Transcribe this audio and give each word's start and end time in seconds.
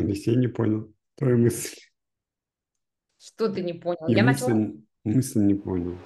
Я 0.00 0.34
не 0.36 0.46
понял 0.46 0.94
твою 1.16 1.38
мысль. 1.38 1.76
Что 3.18 3.48
ты 3.48 3.62
не 3.62 3.72
понял? 3.72 4.06
Я, 4.06 4.18
я 4.18 4.24
мысль, 4.24 4.52
начала... 4.52 4.72
мысль 5.04 5.40
не 5.40 5.54
понял. 5.54 5.98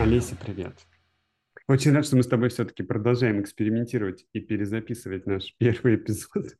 Олеся, 0.00 0.36
привет. 0.44 0.74
Очень 1.68 1.92
рад, 1.92 2.06
что 2.06 2.16
мы 2.16 2.22
с 2.22 2.26
тобой 2.26 2.48
все-таки 2.48 2.82
продолжаем 2.82 3.40
экспериментировать 3.42 4.26
и 4.32 4.40
перезаписывать 4.40 5.26
наш 5.26 5.54
первый 5.58 5.96
эпизод, 5.96 6.56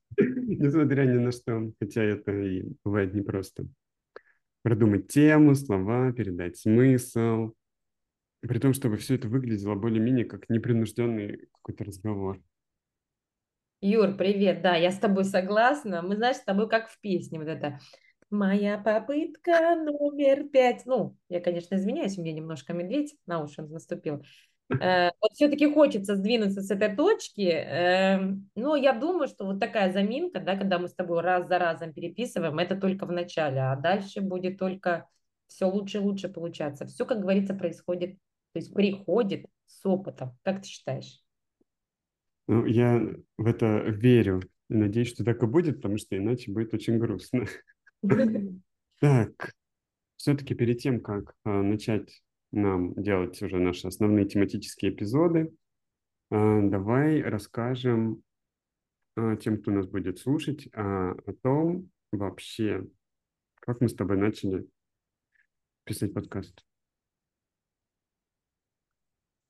несмотря 0.59 1.05
ни 1.05 1.19
на 1.19 1.31
что, 1.33 1.73
хотя 1.79 2.03
это 2.03 2.33
и 2.33 2.65
бывает 2.85 3.15
непросто. 3.15 3.67
Продумать 4.63 5.09
тему, 5.09 5.55
слова, 5.55 6.13
передать 6.13 6.57
смысл, 6.57 7.53
при 8.41 8.59
том, 8.59 8.73
чтобы 8.73 8.97
все 8.97 9.17
это 9.17 9.29
выглядело 9.29 9.75
более-менее 9.75 10.25
как 10.25 10.49
непринужденный 10.49 11.49
какой-то 11.53 11.85
разговор. 11.85 12.41
Юр, 13.81 14.17
привет, 14.17 14.63
да, 14.63 14.75
я 14.75 14.91
с 14.91 14.99
тобой 14.99 15.25
согласна. 15.25 16.03
Мы, 16.03 16.17
знаешь, 16.17 16.37
с 16.37 16.45
тобой 16.45 16.69
как 16.69 16.91
в 16.91 17.01
песне 17.01 17.39
вот 17.39 17.49
это 17.49 17.79
Моя 18.31 18.77
попытка 18.77 19.75
номер 19.75 20.49
пять. 20.51 20.85
Ну, 20.85 21.17
я, 21.31 21.41
конечно, 21.41 21.77
извиняюсь, 21.77 22.19
у 22.19 22.23
меня 22.23 22.35
немножко 22.35 22.75
медведь 22.75 23.17
на 23.25 23.43
уши 23.43 23.63
наступил. 23.63 24.23
Э, 24.71 25.11
вот 25.21 25.33
все-таки 25.33 25.73
хочется 25.73 26.17
сдвинуться 26.17 26.61
с 26.61 26.71
этой 26.71 26.95
точки, 26.95 27.41
эм, 27.41 28.51
но 28.55 28.77
я 28.77 28.93
думаю, 28.93 29.27
что 29.29 29.47
вот 29.47 29.61
такая 29.61 29.93
заминка, 29.93 30.41
да, 30.41 30.57
когда 30.57 30.79
мы 30.79 30.89
с 30.89 30.95
тобой 30.95 31.23
раз 31.23 31.49
за 31.49 31.59
разом 31.59 31.93
переписываем, 31.93 32.59
это 32.59 32.77
только 32.77 33.07
в 33.07 33.13
начале, 33.13 33.61
а 33.61 33.77
дальше 33.77 34.21
будет 34.21 34.59
только 34.59 35.09
все 35.47 35.65
лучше 35.67 35.99
и 35.99 36.01
лучше 36.01 36.29
получаться. 36.29 36.87
Все, 36.87 37.07
как 37.07 37.21
говорится, 37.21 37.55
происходит, 37.55 38.19
то 38.53 38.59
есть 38.59 38.75
приходит 38.75 39.47
с 39.67 39.85
опытом. 39.87 40.37
Как 40.43 40.61
ты 40.61 40.69
считаешь? 40.69 41.23
Ну, 42.47 42.67
я 42.67 43.01
в 43.37 43.47
это 43.47 43.79
верю 43.87 44.43
и 44.69 44.75
надеюсь, 44.75 45.09
что 45.09 45.25
так 45.25 45.43
и 45.43 45.47
будет, 45.47 45.77
потому 45.77 45.97
что 45.97 46.17
иначе 46.17 46.53
будет 46.53 46.75
очень 46.75 46.99
грустно. 46.99 47.47
Так, 49.01 49.55
все-таки 50.17 50.57
перед 50.57 50.79
тем, 50.79 51.01
как 51.01 51.37
а, 51.45 51.63
начать 51.63 52.21
нам 52.53 52.95
делать 52.95 53.41
уже 53.43 53.59
наши 53.59 53.87
основные 53.89 54.27
тематические 54.27 54.93
эпизоды, 54.93 55.53
а, 56.31 56.61
давай 56.63 57.23
расскажем 57.23 58.23
а, 59.17 59.37
тем, 59.37 59.61
кто 59.61 59.71
нас 59.71 59.87
будет 59.87 60.19
слушать, 60.19 60.69
а, 60.75 61.13
о 61.13 61.33
том 61.43 61.91
вообще, 62.13 62.87
как 63.61 63.81
мы 63.81 63.89
с 63.89 63.95
тобой 63.95 64.17
начали 64.17 64.67
писать 65.85 66.13
подкаст. 66.13 66.65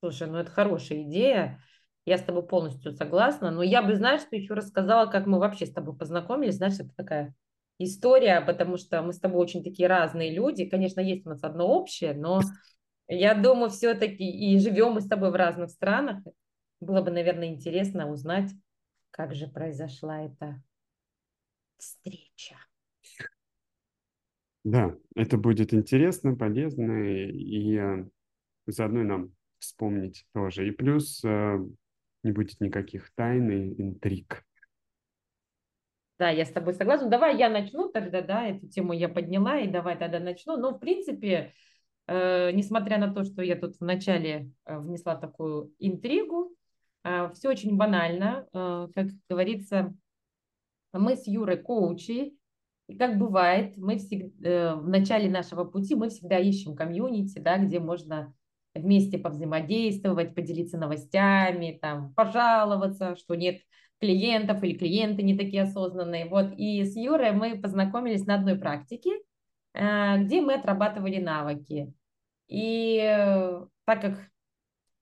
Слушай, 0.01 0.29
ну 0.29 0.37
это 0.37 0.51
хорошая 0.51 1.03
идея. 1.03 1.61
Я 2.05 2.17
с 2.17 2.23
тобой 2.23 2.47
полностью 2.47 2.93
согласна. 2.93 3.51
Но 3.51 3.61
я 3.61 3.83
бы, 3.83 3.95
знаешь, 3.95 4.21
что 4.21 4.35
еще 4.35 4.53
рассказала, 4.53 5.11
как 5.11 5.27
мы 5.27 5.39
вообще 5.39 5.65
с 5.65 5.73
тобой 5.73 5.95
познакомились. 5.95 6.55
Знаешь, 6.55 6.79
это 6.79 6.93
такая 6.95 7.35
история, 7.77 8.39
потому 8.41 8.77
что 8.77 9.01
мы 9.01 9.11
с 9.11 9.19
тобой 9.19 9.41
очень 9.41 9.63
такие 9.63 9.89
разные 9.89 10.33
люди. 10.33 10.65
Конечно, 10.65 11.01
есть 11.01 11.25
у 11.25 11.29
нас 11.29 11.43
одно 11.43 11.67
общее, 11.67 12.13
но 12.13 12.41
я 13.15 13.33
думаю, 13.33 13.69
все-таки 13.69 14.23
и 14.23 14.57
живем 14.59 14.93
мы 14.93 15.01
с 15.01 15.07
тобой 15.07 15.31
в 15.31 15.35
разных 15.35 15.71
странах. 15.71 16.23
Было 16.79 17.01
бы, 17.01 17.11
наверное, 17.11 17.47
интересно 17.47 18.09
узнать, 18.09 18.51
как 19.11 19.33
же 19.33 19.47
произошла 19.47 20.21
эта 20.21 20.61
встреча. 21.77 22.55
Да, 24.63 24.95
это 25.15 25.37
будет 25.37 25.73
интересно, 25.73 26.35
полезно, 26.35 27.03
и 27.03 27.79
заодно 28.67 29.03
нам 29.03 29.33
вспомнить 29.57 30.25
тоже. 30.33 30.67
И 30.67 30.71
плюс 30.71 31.23
э, 31.23 31.57
не 32.23 32.31
будет 32.31 32.61
никаких 32.61 33.11
тайн 33.15 33.49
и 33.49 33.81
интриг. 33.81 34.45
Да, 36.19 36.29
я 36.29 36.45
с 36.45 36.51
тобой 36.51 36.73
согласна. 36.73 37.09
Давай 37.09 37.37
я 37.37 37.49
начну 37.49 37.89
тогда, 37.89 38.21
да, 38.21 38.47
эту 38.47 38.67
тему 38.67 38.93
я 38.93 39.07
подняла, 39.07 39.57
и 39.59 39.67
давай 39.67 39.97
тогда 39.97 40.19
начну. 40.19 40.57
Но, 40.57 40.71
в 40.71 40.79
принципе, 40.79 41.53
несмотря 42.11 42.97
на 42.97 43.13
то, 43.13 43.23
что 43.23 43.41
я 43.41 43.55
тут 43.55 43.75
вначале 43.79 44.51
э, 44.65 44.79
внесла 44.79 45.15
такую 45.15 45.73
интригу, 45.79 46.55
э, 47.03 47.29
все 47.33 47.49
очень 47.49 47.77
банально. 47.77 48.47
Э, 48.53 48.87
как 48.95 49.07
говорится, 49.29 49.93
мы 50.93 51.15
с 51.15 51.27
Юрой 51.27 51.57
коучи, 51.57 52.33
и 52.89 52.95
как 52.95 53.19
бывает, 53.19 53.77
мы 53.77 53.99
всегда, 53.99 54.49
э, 54.49 54.75
в 54.75 54.89
начале 54.89 55.29
нашего 55.29 55.63
пути 55.63 55.93
мы 55.93 56.09
всегда 56.09 56.39
ищем 56.39 56.75
комьюнити, 56.75 57.37
да, 57.37 57.59
где 57.59 57.79
можно 57.79 58.33
вместе 58.73 59.19
повзаимодействовать, 59.19 60.33
поделиться 60.33 60.79
новостями, 60.79 61.77
там, 61.79 62.13
пожаловаться, 62.15 63.15
что 63.15 63.35
нет 63.35 63.61
клиентов 63.99 64.63
или 64.63 64.75
клиенты 64.75 65.21
не 65.21 65.37
такие 65.37 65.63
осознанные. 65.63 66.25
Вот, 66.25 66.53
и 66.57 66.83
с 66.83 66.95
Юрой 66.95 67.31
мы 67.33 67.59
познакомились 67.61 68.25
на 68.25 68.35
одной 68.35 68.57
практике, 68.57 69.11
э, 69.75 70.23
где 70.23 70.41
мы 70.41 70.55
отрабатывали 70.55 71.19
навыки. 71.19 71.93
И 72.49 72.99
э, 72.99 73.65
так 73.85 74.01
как 74.01 74.19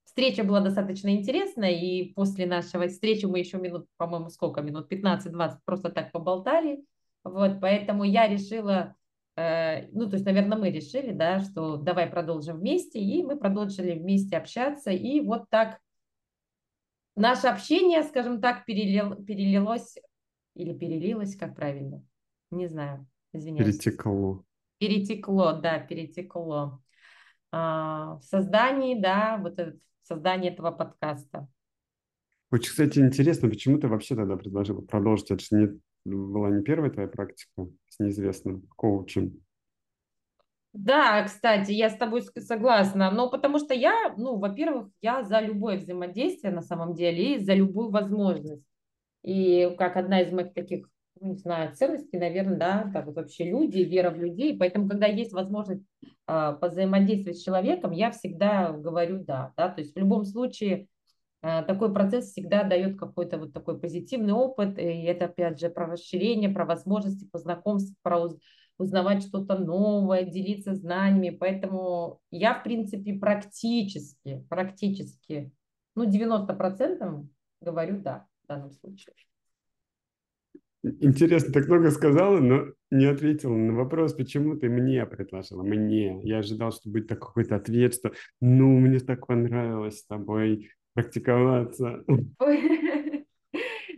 встреча 0.04 0.44
была 0.44 0.60
достаточно 0.60 1.16
интересная, 1.16 1.72
и 1.72 2.14
после 2.14 2.46
нашего 2.46 2.88
встречи 2.88 3.26
мы 3.26 3.40
еще 3.40 3.58
минут, 3.58 3.88
по-моему, 3.98 4.30
сколько 4.30 4.62
минут, 4.62 4.92
15-20 4.92 5.58
просто 5.64 5.90
так 5.90 6.12
поболтали, 6.12 6.84
вот, 7.24 7.60
поэтому 7.62 8.04
я 8.04 8.28
решила, 8.28 8.96
э, 9.38 9.88
ну, 9.92 10.10
то 10.10 10.16
есть, 10.16 10.26
наверное, 10.26 10.58
мы 10.58 10.72
решили, 10.72 11.12
да, 11.14 11.40
что 11.40 11.78
давай 11.78 12.08
продолжим 12.08 12.58
вместе, 12.58 13.00
и 13.00 13.24
мы 13.24 13.38
продолжили 13.38 13.98
вместе 13.98 14.38
общаться, 14.38 14.92
и 14.92 15.22
вот 15.22 15.50
так 15.50 15.80
наше 17.16 17.48
общение, 17.48 18.04
скажем 18.04 18.42
так, 18.42 18.66
перелил, 18.66 19.16
перелилось 19.24 19.98
или 20.54 20.74
перелилось, 20.74 21.36
как 21.36 21.56
правильно? 21.56 22.04
Не 22.52 22.68
знаю, 22.68 23.08
извиняюсь. 23.34 23.78
Перетекло. 23.78 24.44
Перетекло, 24.80 25.54
да, 25.54 25.80
перетекло. 25.80 26.82
А, 27.52 28.16
в 28.16 28.24
создании, 28.24 29.00
да, 29.00 29.38
вот 29.42 29.60
это, 29.60 29.78
в 30.04 30.08
создании 30.08 30.52
этого 30.52 30.72
подкаста. 30.72 31.48
Очень, 32.52 32.70
кстати, 32.70 33.00
интересно, 33.00 33.50
почему 33.50 33.78
ты 33.78 33.88
вообще 33.88 34.16
тогда 34.16 34.38
предложила 34.38 34.82
продолжить? 34.82 35.32
Это 35.32 35.44
же 35.44 35.48
не, 35.52 35.82
была 36.06 36.50
не 36.50 36.64
первая 36.64 36.90
твоя 36.90 37.08
практика 37.08 37.68
с 37.90 38.00
неизвестным 38.00 38.68
коучем. 38.76 39.42
Да, 40.74 41.24
кстати, 41.24 41.72
я 41.72 41.90
с 41.90 41.98
тобой 41.98 42.22
согласна, 42.22 43.10
но 43.10 43.30
потому 43.30 43.58
что 43.58 43.74
я, 43.74 44.14
ну, 44.16 44.38
во-первых, 44.38 44.90
я 45.02 45.24
за 45.24 45.40
любое 45.40 45.78
взаимодействие 45.78 46.54
на 46.54 46.62
самом 46.62 46.94
деле 46.94 47.36
и 47.36 47.44
за 47.44 47.54
любую 47.54 47.90
возможность. 47.90 48.64
И 49.24 49.74
как 49.78 49.98
одна 49.98 50.22
из 50.22 50.32
моих 50.32 50.54
таких, 50.54 50.88
ну, 51.20 51.30
не 51.30 51.38
знаю, 51.38 51.76
ценностей, 51.76 52.18
наверное, 52.18 52.58
да, 52.58 52.92
так 52.94 53.08
вообще 53.08 53.50
люди, 53.50 53.80
вера 53.80 54.12
в 54.12 54.18
людей. 54.18 54.58
Поэтому, 54.58 54.88
когда 54.88 55.08
есть 55.08 55.34
возможность 55.34 55.84
э, 56.28 56.58
позаимодействовать 56.60 57.38
с 57.38 57.44
человеком, 57.44 57.92
я 57.92 58.12
всегда 58.12 58.72
говорю 58.72 59.24
да, 59.24 59.54
да. 59.58 59.70
То 59.70 59.82
есть 59.82 59.96
в 59.96 60.00
любом 60.00 60.26
случае 60.26 60.88
э, 61.42 61.64
такой 61.64 61.94
процесс 61.94 62.32
всегда 62.32 62.64
дает 62.64 62.98
какой-то 62.98 63.38
вот 63.38 63.54
такой 63.54 63.80
позитивный 63.80 64.34
опыт. 64.34 64.78
И 64.78 65.04
это, 65.04 65.26
опять 65.26 65.60
же, 65.60 65.70
про 65.70 65.88
расширение, 65.88 66.50
про 66.50 66.66
возможности, 66.66 67.28
по 67.32 67.38
знакомству, 67.38 67.96
про 68.02 68.30
узнавать 68.78 69.24
что-то 69.24 69.58
новое, 69.58 70.24
делиться 70.24 70.76
знаниями. 70.76 71.36
Поэтому 71.36 72.20
я, 72.32 72.54
в 72.54 72.64
принципе, 72.64 73.14
практически, 73.14 74.46
практически, 74.50 75.52
ну, 75.96 76.06
90% 76.06 77.28
говорю 77.62 78.02
«да» 78.02 78.28
в 78.44 78.48
данном 78.48 78.72
случае. 78.72 79.16
Интересно, 81.00 81.54
так 81.54 81.68
много 81.68 81.92
сказала, 81.92 82.40
но 82.40 82.66
не 82.92 83.06
ответила 83.06 83.56
на 83.56 83.74
вопрос, 83.74 84.14
почему 84.14 84.56
ты 84.56 84.70
мне 84.70 85.06
предложила, 85.06 85.64
мне. 85.64 86.22
Я 86.24 86.40
ожидал, 86.40 86.72
что 86.72 86.90
будет 86.90 87.08
такой 87.08 87.28
какой-то 87.28 87.56
ответ, 87.56 87.94
что 87.94 88.12
ну, 88.42 88.68
мне 88.80 89.00
так 89.00 89.28
понравилось 89.28 90.00
с 90.00 90.06
тобой 90.06 90.70
практиковаться. 90.94 92.04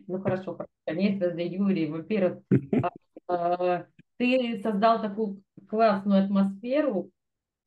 Ну, 0.08 0.20
хорошо, 0.22 0.58
конечно 0.88 1.30
же, 1.30 1.42
Юрий, 1.42 1.86
во-первых, 1.86 2.42
а, 2.82 2.90
а, 3.28 3.86
ты 4.18 4.60
создал 4.64 5.00
такую 5.00 5.44
классную 5.68 6.26
атмосферу, 6.26 7.12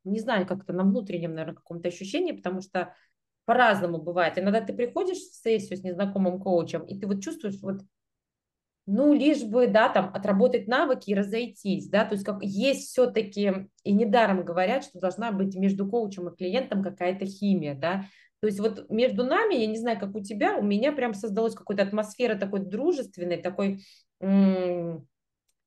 не 0.02 0.18
знаю, 0.18 0.44
как-то 0.44 0.72
на 0.72 0.82
внутреннем, 0.82 1.34
наверное, 1.34 1.54
каком-то 1.54 1.86
ощущении, 1.86 2.32
потому 2.32 2.60
что 2.60 2.96
по-разному 3.44 4.02
бывает. 4.02 4.38
Иногда 4.38 4.60
ты 4.60 4.72
приходишь 4.72 5.18
в 5.18 5.34
сессию 5.34 5.78
с 5.78 5.84
незнакомым 5.84 6.40
коучем, 6.40 6.82
и 6.82 6.98
ты 6.98 7.06
вот 7.06 7.22
чувствуешь, 7.22 7.60
вот, 7.62 7.82
ну, 8.86 9.12
лишь 9.14 9.42
бы, 9.44 9.68
да, 9.68 9.88
там, 9.88 10.10
отработать 10.14 10.66
навыки 10.66 11.10
и 11.10 11.14
разойтись, 11.14 11.88
да, 11.88 12.04
то 12.04 12.14
есть 12.14 12.24
как 12.24 12.42
есть 12.42 12.88
все-таки, 12.88 13.68
и 13.84 13.92
недаром 13.92 14.44
говорят, 14.44 14.84
что 14.84 14.98
должна 14.98 15.32
быть 15.32 15.54
между 15.54 15.88
коучем 15.88 16.28
и 16.28 16.36
клиентом 16.36 16.82
какая-то 16.82 17.26
химия, 17.26 17.74
да, 17.74 18.06
то 18.40 18.48
есть 18.48 18.58
вот 18.58 18.90
между 18.90 19.24
нами, 19.24 19.54
я 19.54 19.66
не 19.66 19.78
знаю, 19.78 20.00
как 20.00 20.16
у 20.16 20.20
тебя, 20.20 20.56
у 20.56 20.62
меня 20.62 20.90
прям 20.90 21.14
создалась 21.14 21.54
какая-то 21.54 21.84
атмосфера 21.84 22.36
такой 22.36 22.58
дружественной, 22.58 23.36
такой 23.36 23.84
м- 24.20 25.06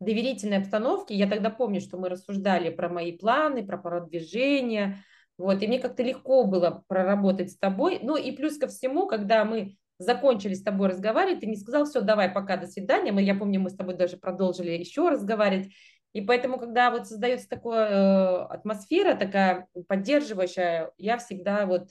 доверительной 0.02 0.58
обстановке. 0.58 1.16
Я 1.16 1.30
тогда 1.30 1.50
помню, 1.50 1.80
что 1.80 1.98
мы 1.98 2.10
рассуждали 2.10 2.70
про 2.70 2.90
мои 2.90 3.14
планы, 3.14 3.66
про 3.66 3.78
продвижение, 3.78 5.04
вот, 5.38 5.62
и 5.62 5.68
мне 5.68 5.80
как-то 5.80 6.04
легко 6.04 6.44
было 6.44 6.84
проработать 6.88 7.52
с 7.52 7.58
тобой. 7.58 8.00
Ну 8.02 8.18
и 8.18 8.32
плюс 8.32 8.58
ко 8.58 8.68
всему, 8.68 9.08
когда 9.08 9.46
мы 9.46 9.78
закончили 9.98 10.54
с 10.54 10.64
тобой 10.64 10.90
разговаривать, 10.90 11.42
ты 11.42 11.48
не 11.48 11.56
сказал, 11.56 11.86
все, 11.86 12.02
давай, 12.02 12.30
пока, 12.30 12.58
до 12.58 12.68
свидания. 12.68 13.12
Мы, 13.12 13.24
я 13.24 13.36
помню, 13.36 13.60
мы 13.60 13.70
с 13.70 13.76
тобой 13.76 13.96
даже 13.96 14.18
продолжили 14.18 14.72
еще 14.72 15.10
разговаривать. 15.10 15.72
И 16.14 16.22
поэтому, 16.22 16.58
когда 16.58 16.92
вот 16.92 17.08
создается 17.08 17.50
такая 17.50 17.90
э, 17.90 18.46
атмосфера, 18.46 19.16
такая 19.16 19.68
поддерживающая, 19.88 20.92
я 20.98 21.18
всегда 21.18 21.66
вот 21.66 21.90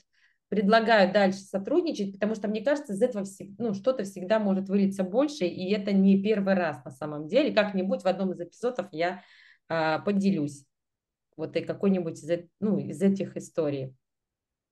предлагаю 0.49 1.11
дальше 1.11 1.39
сотрудничать, 1.39 2.13
потому 2.13 2.35
что 2.35 2.47
мне 2.47 2.63
кажется, 2.63 2.93
из 2.93 3.01
этого 3.01 3.25
ну, 3.57 3.73
что-то 3.73 4.03
всегда 4.03 4.39
может 4.39 4.69
вылиться 4.69 5.03
больше, 5.03 5.45
и 5.45 5.71
это 5.71 5.91
не 5.91 6.21
первый 6.21 6.55
раз 6.55 6.83
на 6.85 6.91
самом 6.91 7.27
деле. 7.27 7.53
Как-нибудь 7.53 8.03
в 8.03 8.07
одном 8.07 8.31
из 8.31 8.41
эпизодов 8.41 8.87
я 8.91 9.23
э, 9.69 9.99
поделюсь 10.03 10.65
вот 11.37 11.55
и 11.55 11.61
какой-нибудь 11.61 12.23
из, 12.23 12.45
ну, 12.59 12.79
из 12.79 13.01
этих 13.01 13.35
историй. 13.37 13.93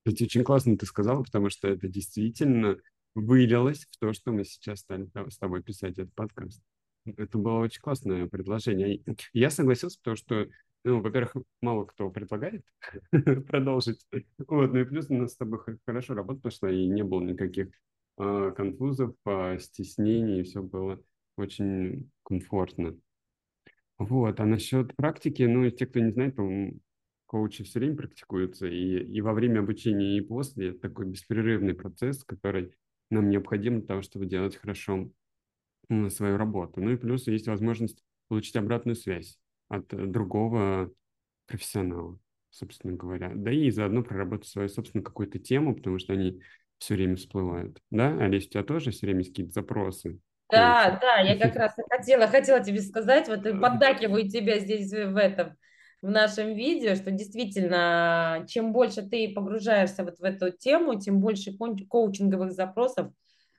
Это 0.04 0.24
очень 0.24 0.44
классно 0.44 0.76
ты 0.76 0.86
сказала, 0.86 1.22
потому 1.22 1.48
что 1.48 1.68
это 1.68 1.88
действительно 1.88 2.76
вылилось 3.14 3.86
в 3.90 3.98
то, 3.98 4.12
что 4.12 4.32
мы 4.32 4.44
сейчас 4.44 4.80
стали 4.80 5.08
с 5.28 5.38
тобой 5.38 5.62
писать 5.62 5.98
этот 5.98 6.14
подкаст. 6.14 6.62
Это 7.04 7.38
было 7.38 7.58
очень 7.60 7.80
классное 7.80 8.26
предложение. 8.26 9.02
Я 9.32 9.50
согласился, 9.50 9.98
потому 9.98 10.16
что, 10.16 10.48
ну, 10.84 11.00
во-первых, 11.00 11.44
мало 11.60 11.84
кто 11.84 12.10
предлагает 12.10 12.64
продолжить. 13.46 14.06
Вот, 14.46 14.72
ну 14.72 14.80
и 14.80 14.84
плюс 14.84 15.10
у 15.10 15.14
нас 15.14 15.32
с 15.32 15.36
тобой 15.36 15.60
хорошо 15.86 16.14
работа 16.14 16.40
пошла, 16.40 16.70
и 16.70 16.86
не 16.86 17.04
было 17.04 17.22
никаких 17.22 17.68
э, 18.18 18.52
конфузов, 18.56 19.14
э, 19.26 19.58
стеснений, 19.58 20.40
и 20.40 20.42
все 20.44 20.62
было 20.62 21.00
очень 21.36 22.10
комфортно. 22.22 22.96
Вот, 23.98 24.40
а 24.40 24.46
насчет 24.46 24.96
практики, 24.96 25.42
ну, 25.42 25.68
те, 25.70 25.86
кто 25.86 26.00
не 26.00 26.10
знает, 26.10 26.34
по 26.36 26.48
коучи 27.26 27.64
все 27.64 27.80
время 27.80 27.96
практикуются, 27.96 28.66
и, 28.66 28.98
и 28.98 29.20
во 29.20 29.34
время 29.34 29.60
обучения, 29.60 30.16
и 30.16 30.20
после. 30.20 30.70
Это 30.70 30.80
такой 30.88 31.06
беспрерывный 31.06 31.74
процесс, 31.74 32.24
который 32.24 32.74
нам 33.10 33.28
необходим 33.30 33.78
для 33.78 33.86
того, 33.86 34.02
чтобы 34.02 34.26
делать 34.26 34.56
хорошо 34.56 35.10
свою 36.08 36.36
работу. 36.36 36.80
Ну 36.80 36.90
и 36.90 36.96
плюс 36.96 37.26
есть 37.26 37.46
возможность 37.46 38.02
получить 38.28 38.56
обратную 38.56 38.96
связь 38.96 39.38
от 39.68 39.92
э, 39.92 40.06
другого 40.06 40.90
профессионала, 41.46 42.18
собственно 42.50 42.94
говоря. 42.94 43.32
Да 43.34 43.52
и 43.52 43.70
заодно 43.70 44.02
проработать 44.02 44.48
свою 44.48 44.68
собственную 44.68 45.04
какую-то 45.04 45.38
тему, 45.38 45.74
потому 45.74 45.98
что 45.98 46.14
они 46.14 46.40
все 46.78 46.94
время 46.94 47.16
всплывают. 47.16 47.80
Да, 47.90 48.16
Олесь, 48.18 48.46
у 48.46 48.50
тебя 48.50 48.62
тоже 48.62 48.90
все 48.90 49.06
время 49.06 49.20
есть 49.20 49.30
какие-то 49.30 49.52
запросы? 49.52 50.18
Да, 50.50 50.98
да, 51.00 51.18
я 51.20 51.38
как 51.38 51.54
раз 51.56 51.74
хотела, 51.90 52.26
хотела 52.26 52.60
тебе 52.62 52.80
сказать, 52.80 53.28
вот 53.28 53.42
поддакиваю 53.60 54.28
тебя 54.28 54.58
здесь 54.58 54.90
в 54.90 55.16
этом, 55.16 55.56
в 56.04 56.10
нашем 56.10 56.52
видео, 56.52 56.96
что 56.96 57.10
действительно, 57.10 58.44
чем 58.46 58.74
больше 58.74 59.00
ты 59.00 59.32
погружаешься 59.34 60.04
вот 60.04 60.18
в 60.18 60.22
эту 60.22 60.50
тему, 60.50 61.00
тем 61.00 61.18
больше 61.18 61.56
коучинговых 61.56 62.52
запросов 62.52 63.10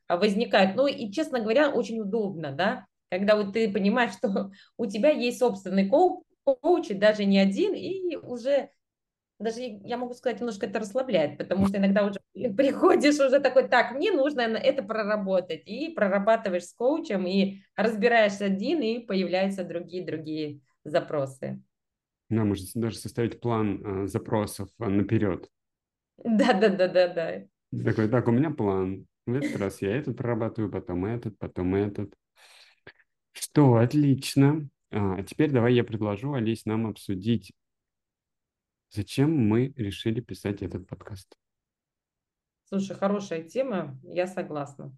а, 0.08 0.18
возникает. 0.18 0.76
Ну 0.76 0.86
и, 0.86 1.12
честно 1.12 1.40
говоря, 1.40 1.72
очень 1.72 2.00
удобно, 2.00 2.52
да, 2.52 2.86
когда 3.10 3.36
вот 3.36 3.54
ты 3.54 3.74
понимаешь, 3.74 4.14
что 4.18 4.52
у 4.78 4.86
тебя 4.86 5.10
есть 5.10 5.40
собственный 5.40 5.90
коуч, 5.90 6.24
коуч, 6.44 6.90
даже 6.90 7.26
не 7.26 7.40
один, 7.40 7.74
и 7.74 8.16
уже 8.16 8.70
даже 9.40 9.62
я 9.62 9.98
могу 9.98 10.14
сказать, 10.14 10.40
немножко 10.40 10.68
это 10.68 10.80
расслабляет, 10.80 11.40
потому 11.40 11.66
что 11.68 11.80
иногда 11.80 12.06
уже 12.06 12.20
приходишь 12.56 13.20
уже 13.20 13.40
такой, 13.40 13.68
так, 13.68 13.94
мне 13.94 14.12
нужно 14.12 14.42
это 14.42 14.84
проработать, 14.84 15.64
и 15.66 15.90
прорабатываешь 15.90 16.66
с 16.66 16.74
коучем, 16.74 17.26
и 17.26 17.62
разбираешься 17.76 18.46
один, 18.46 18.82
и 18.82 19.00
появляются 19.00 19.64
другие-другие 19.64 20.62
запросы. 20.84 21.64
Да, 22.30 22.44
можно 22.44 22.66
даже 22.82 22.98
составить 22.98 23.40
план 23.40 23.82
э, 23.84 24.08
запросов 24.08 24.70
э, 24.80 24.88
наперед. 24.88 25.50
Да, 26.24 26.54
да, 26.54 26.70
да, 26.70 26.88
да, 26.88 27.08
да. 27.14 27.84
Такой, 27.84 28.10
так, 28.10 28.28
у 28.28 28.32
меня 28.32 28.52
план. 28.52 29.08
В 29.26 29.34
этот 29.34 29.56
раз 29.58 29.82
я 29.82 29.96
этот 29.96 30.18
прорабатываю, 30.18 30.72
потом 30.72 31.06
этот, 31.06 31.38
потом 31.38 31.76
этот. 31.76 32.14
Что, 33.32 33.76
отлично. 33.76 34.70
А 34.92 35.24
теперь 35.24 35.52
давай 35.52 35.74
я 35.74 35.84
предложу, 35.84 36.34
Олесь, 36.34 36.66
нам 36.66 36.88
обсудить 36.88 37.52
Зачем 38.96 39.50
мы 39.50 39.74
решили 39.76 40.22
писать 40.22 40.62
этот 40.62 40.88
подкаст? 40.88 41.36
Слушай, 42.70 42.96
хорошая 42.96 43.44
тема, 43.44 44.00
я 44.04 44.26
согласна. 44.26 44.96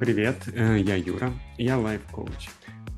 Привет, 0.00 0.36
э, 0.48 0.78
я 0.80 0.96
Юра, 0.96 1.32
я 1.58 1.78
лайф-коуч. 1.78 2.48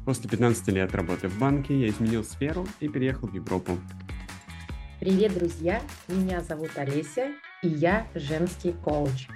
После 0.04 0.28
15 0.28 0.68
лет 0.68 0.92
работы 0.96 1.28
в 1.28 1.38
банке 1.38 1.78
я 1.78 1.88
изменил 1.88 2.24
сферу 2.24 2.66
и 2.80 2.88
переехал 2.88 3.28
в 3.28 3.34
Европу. 3.34 3.78
Привет, 4.98 5.34
друзья! 5.34 5.80
Меня 6.08 6.40
зовут 6.40 6.70
Олеся, 6.74 7.28
и 7.62 7.68
я 7.68 8.08
женский 8.16 8.72
коуч. 8.84 9.28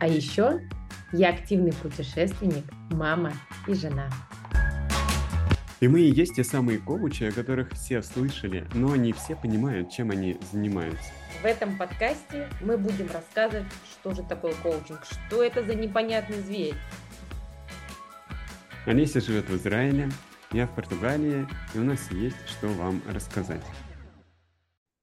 А 0.00 0.08
еще 0.08 0.62
я 1.12 1.28
активный 1.28 1.74
путешественник, 1.74 2.64
мама 2.90 3.34
и 3.66 3.74
жена. 3.74 4.08
И 5.80 5.88
мы 5.88 6.00
и 6.00 6.10
есть 6.10 6.36
те 6.36 6.44
самые 6.44 6.78
коучи, 6.78 7.24
о 7.24 7.32
которых 7.32 7.72
все 7.72 8.00
слышали, 8.00 8.66
но 8.72 8.96
не 8.96 9.12
все 9.12 9.36
понимают, 9.36 9.90
чем 9.90 10.10
они 10.10 10.38
занимаются. 10.50 11.10
В 11.42 11.44
этом 11.44 11.76
подкасте 11.76 12.48
мы 12.62 12.78
будем 12.78 13.08
рассказывать, 13.12 13.66
что 13.92 14.14
же 14.14 14.22
такое 14.22 14.54
коучинг, 14.62 15.00
что 15.04 15.42
это 15.42 15.62
за 15.62 15.74
непонятный 15.74 16.40
зверь. 16.40 16.74
Олеся 18.86 19.18
живет 19.18 19.48
в 19.48 19.56
Израиле, 19.56 20.10
я 20.52 20.66
в 20.66 20.74
Португалии, 20.74 21.46
и 21.74 21.78
у 21.78 21.84
нас 21.84 22.10
есть 22.10 22.36
что 22.46 22.66
вам 22.68 23.00
рассказать. 23.08 23.62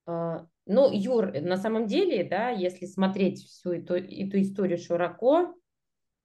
А, 0.06 0.46
ну, 0.68 0.92
Юр, 0.94 1.34
на 1.42 1.58
самом 1.58 1.88
деле, 1.88 2.24
да, 2.24 2.50
если 2.50 2.86
смотреть 2.86 3.44
всю 3.44 3.72
эту, 3.72 3.96
эту 3.96 4.40
историю 4.40 4.78
широко, 4.78 5.56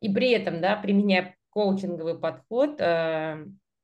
и 0.02 0.12
при 0.12 0.32
этом, 0.32 0.60
да, 0.60 0.76
применяя 0.76 1.34
коучинговый 1.48 2.18
подход, 2.18 2.78
а, 2.78 3.38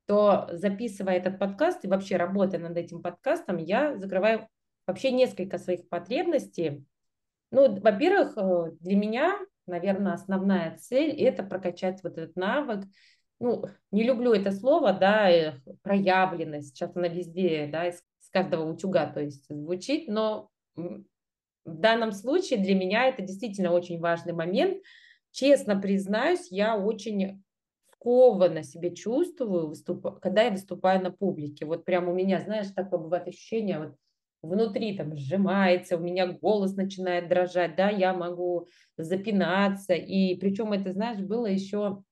то 0.05 0.49
записывая 0.53 1.17
этот 1.17 1.39
подкаст 1.39 1.83
и 1.87 1.89
вообще 1.89 2.17
работая 2.17 2.61
над 2.61 2.77
этим 2.77 3.01
подкастом, 3.01 3.57
я 3.57 3.97
закрываю 3.97 4.49
вообще 4.87 5.13
несколько 5.13 5.57
своих 5.57 5.89
потребностей. 5.89 6.85
Ну, 7.51 7.81
во-первых, 7.81 8.35
э, 8.37 8.73
для 8.81 8.97
меня, 8.97 9.39
наверное, 9.67 10.13
основная 10.13 10.77
цель– 10.77 11.11
это 11.19 11.43
прокачать 11.43 12.03
вот 12.03 12.19
этот 12.19 12.37
навык. 12.37 12.85
Ну, 13.43 13.65
не 13.91 14.05
люблю 14.05 14.33
это 14.33 14.53
слово, 14.53 14.93
да, 14.93 15.29
э, 15.29 15.55
проявленность. 15.83 16.69
Сейчас 16.69 16.95
она 16.95 17.09
везде, 17.09 17.69
да, 17.71 17.89
из 17.89 18.01
каждого 18.31 18.71
утюга, 18.71 19.07
то 19.07 19.21
есть 19.21 19.47
звучит, 19.49 20.07
но 20.07 20.49
в 20.77 21.03
данном 21.65 22.13
случае 22.13 22.61
для 22.61 22.77
меня 22.77 23.09
это 23.09 23.23
действительно 23.23 23.73
очень 23.73 23.99
важный 23.99 24.33
момент. 24.33 24.81
Честно 25.33 25.77
признаюсь, 25.77 26.53
я 26.53 26.77
очень 26.77 27.43
скованно 27.95 28.63
себя 28.63 28.95
чувствую, 28.95 29.67
выступ... 29.67 30.21
когда 30.21 30.43
я 30.43 30.53
выступаю 30.53 31.03
на 31.03 31.11
публике. 31.11 31.67
Вот 31.67 31.85
прям 31.85 32.09
у 32.09 32.15
меня, 32.15 32.41
знаешь, 32.41 32.69
такое 32.69 33.01
бывает 33.01 33.27
ощущение, 33.27 33.81
вот 33.81 33.97
внутри 34.43 34.97
там 34.97 35.17
сжимается, 35.17 35.97
у 35.97 36.01
меня 36.01 36.29
голос 36.29 36.77
начинает 36.77 37.29
дрожать, 37.29 37.75
да, 37.75 37.91
я 37.91 38.15
могу 38.15 38.69
запинаться. 38.97 39.95
И 39.95 40.37
причем 40.37 40.73
это, 40.73 40.93
знаешь, 40.93 41.19
было 41.19 41.47
еще 41.47 42.05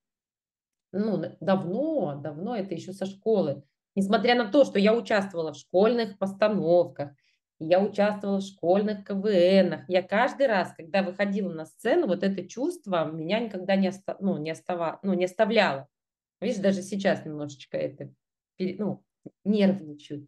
ну, 0.93 1.37
давно, 1.41 2.21
давно, 2.23 2.57
это 2.57 2.75
еще 2.75 2.93
со 2.93 3.07
школы. 3.07 3.63
Несмотря 3.95 4.35
на 4.35 4.51
то, 4.51 4.65
что 4.65 4.79
я 4.79 4.95
участвовала 4.95 5.53
в 5.53 5.57
школьных 5.57 6.19
постановках, 6.19 7.11
я 7.59 7.81
участвовала 7.81 8.39
в 8.39 8.45
школьных 8.45 9.05
КВНах. 9.07 9.83
Я 9.89 10.03
каждый 10.03 10.47
раз, 10.47 10.73
когда 10.75 11.03
выходила 11.03 11.53
на 11.53 11.67
сцену, 11.67 12.07
вот 12.07 12.23
это 12.23 12.47
чувство 12.49 13.05
меня 13.05 13.41
никогда 13.41 13.77
не, 13.77 13.89
оста, 13.89 14.17
ну, 14.21 14.39
не, 14.39 14.51
остава, 14.51 14.99
ну, 15.03 15.13
не 15.13 15.27
оставляло. 15.27 15.87
Видишь, 16.41 16.63
даже 16.63 16.83
сейчас 16.83 17.25
немножечко 17.25 17.77
это 17.77 18.11
ну, 18.59 19.05
нервничаю. 19.45 20.27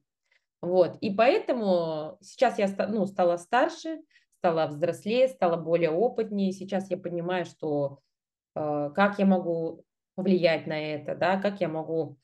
Вот. 0.61 0.99
И 1.01 1.11
поэтому 1.11 2.19
сейчас 2.21 2.59
я 2.59 2.69
ну, 2.89 3.07
стала 3.07 3.37
старше, 3.37 4.01
стала 4.39 4.67
взрослее, 4.67 5.29
стала 5.29 5.57
более 5.57 5.91
опытнее. 5.91 6.53
Сейчас 6.53 6.91
я 6.91 6.99
понимаю, 6.99 7.47
что 7.47 8.01
э, 8.55 8.91
как 8.95 9.19
я 9.19 9.27
могу 9.27 9.85
повлиять 10.15 10.67
на 10.67 10.79
это, 10.79 11.15
да, 11.15 11.41
как 11.41 11.61
я 11.61 11.69
могу 11.69 12.19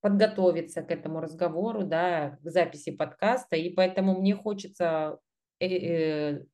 подготовиться 0.00 0.82
к 0.82 0.90
этому 0.90 1.20
разговору, 1.20 1.84
да, 1.84 2.38
к 2.42 2.50
записи 2.50 2.92
подкаста, 2.92 3.56
и 3.56 3.70
поэтому 3.70 4.20
мне 4.20 4.34
хочется, 4.34 5.18
э, 5.60 5.66
э, 5.66 6.44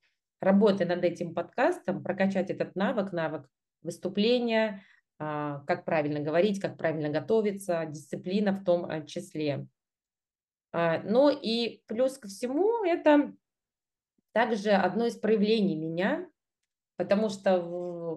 работая 0.41 0.87
над 0.87 1.03
этим 1.03 1.35
подкастом, 1.35 2.03
прокачать 2.03 2.51
этот 2.51 2.77
навык, 2.77 3.13
навык 3.13 3.49
выступления, 3.83 4.85
э, 5.19 5.61
как 5.67 5.85
правильно 5.85 6.21
говорить, 6.21 6.61
как 6.61 6.77
правильно 6.77 7.09
готовиться, 7.09 7.85
дисциплина 7.87 8.53
в 8.53 8.65
том 8.65 8.89
э, 8.89 9.05
числе. 9.07 9.67
Э, 10.73 11.03
ну 11.03 11.29
и 11.29 11.83
плюс 11.87 12.19
ко 12.19 12.29
всему 12.29 12.85
это 12.85 13.35
также 14.33 14.71
одно 14.71 15.07
из 15.07 15.17
проявлений 15.17 15.75
меня, 15.75 16.29
потому 16.97 17.29
что 17.29 17.59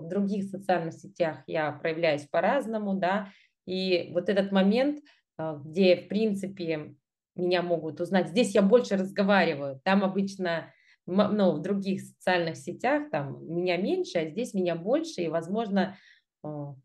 в 0.03 0.07
других 0.09 0.45
социальных 0.45 0.93
сетях 0.93 1.43
я 1.47 1.71
проявляюсь 1.71 2.25
по-разному, 2.27 2.95
да, 2.95 3.29
И 3.65 4.11
вот 4.13 4.29
этот 4.29 4.51
момент, 4.51 5.03
а, 5.37 5.55
где, 5.55 5.95
в 5.95 6.07
принципе, 6.07 6.95
меня 7.35 7.61
могут 7.61 8.01
узнать, 8.01 8.29
здесь 8.29 8.53
я 8.53 8.61
больше 8.61 8.95
разговариваю, 8.97 9.79
там 9.83 10.03
обычно 10.03 10.71
ну, 11.05 11.51
в 11.51 11.61
других 11.61 12.01
социальных 12.01 12.57
сетях 12.57 13.09
там 13.09 13.45
меня 13.45 13.77
меньше, 13.77 14.19
а 14.19 14.29
здесь 14.29 14.53
меня 14.53 14.75
больше, 14.75 15.21
и, 15.21 15.27
возможно, 15.27 15.97
а, 16.43 16.75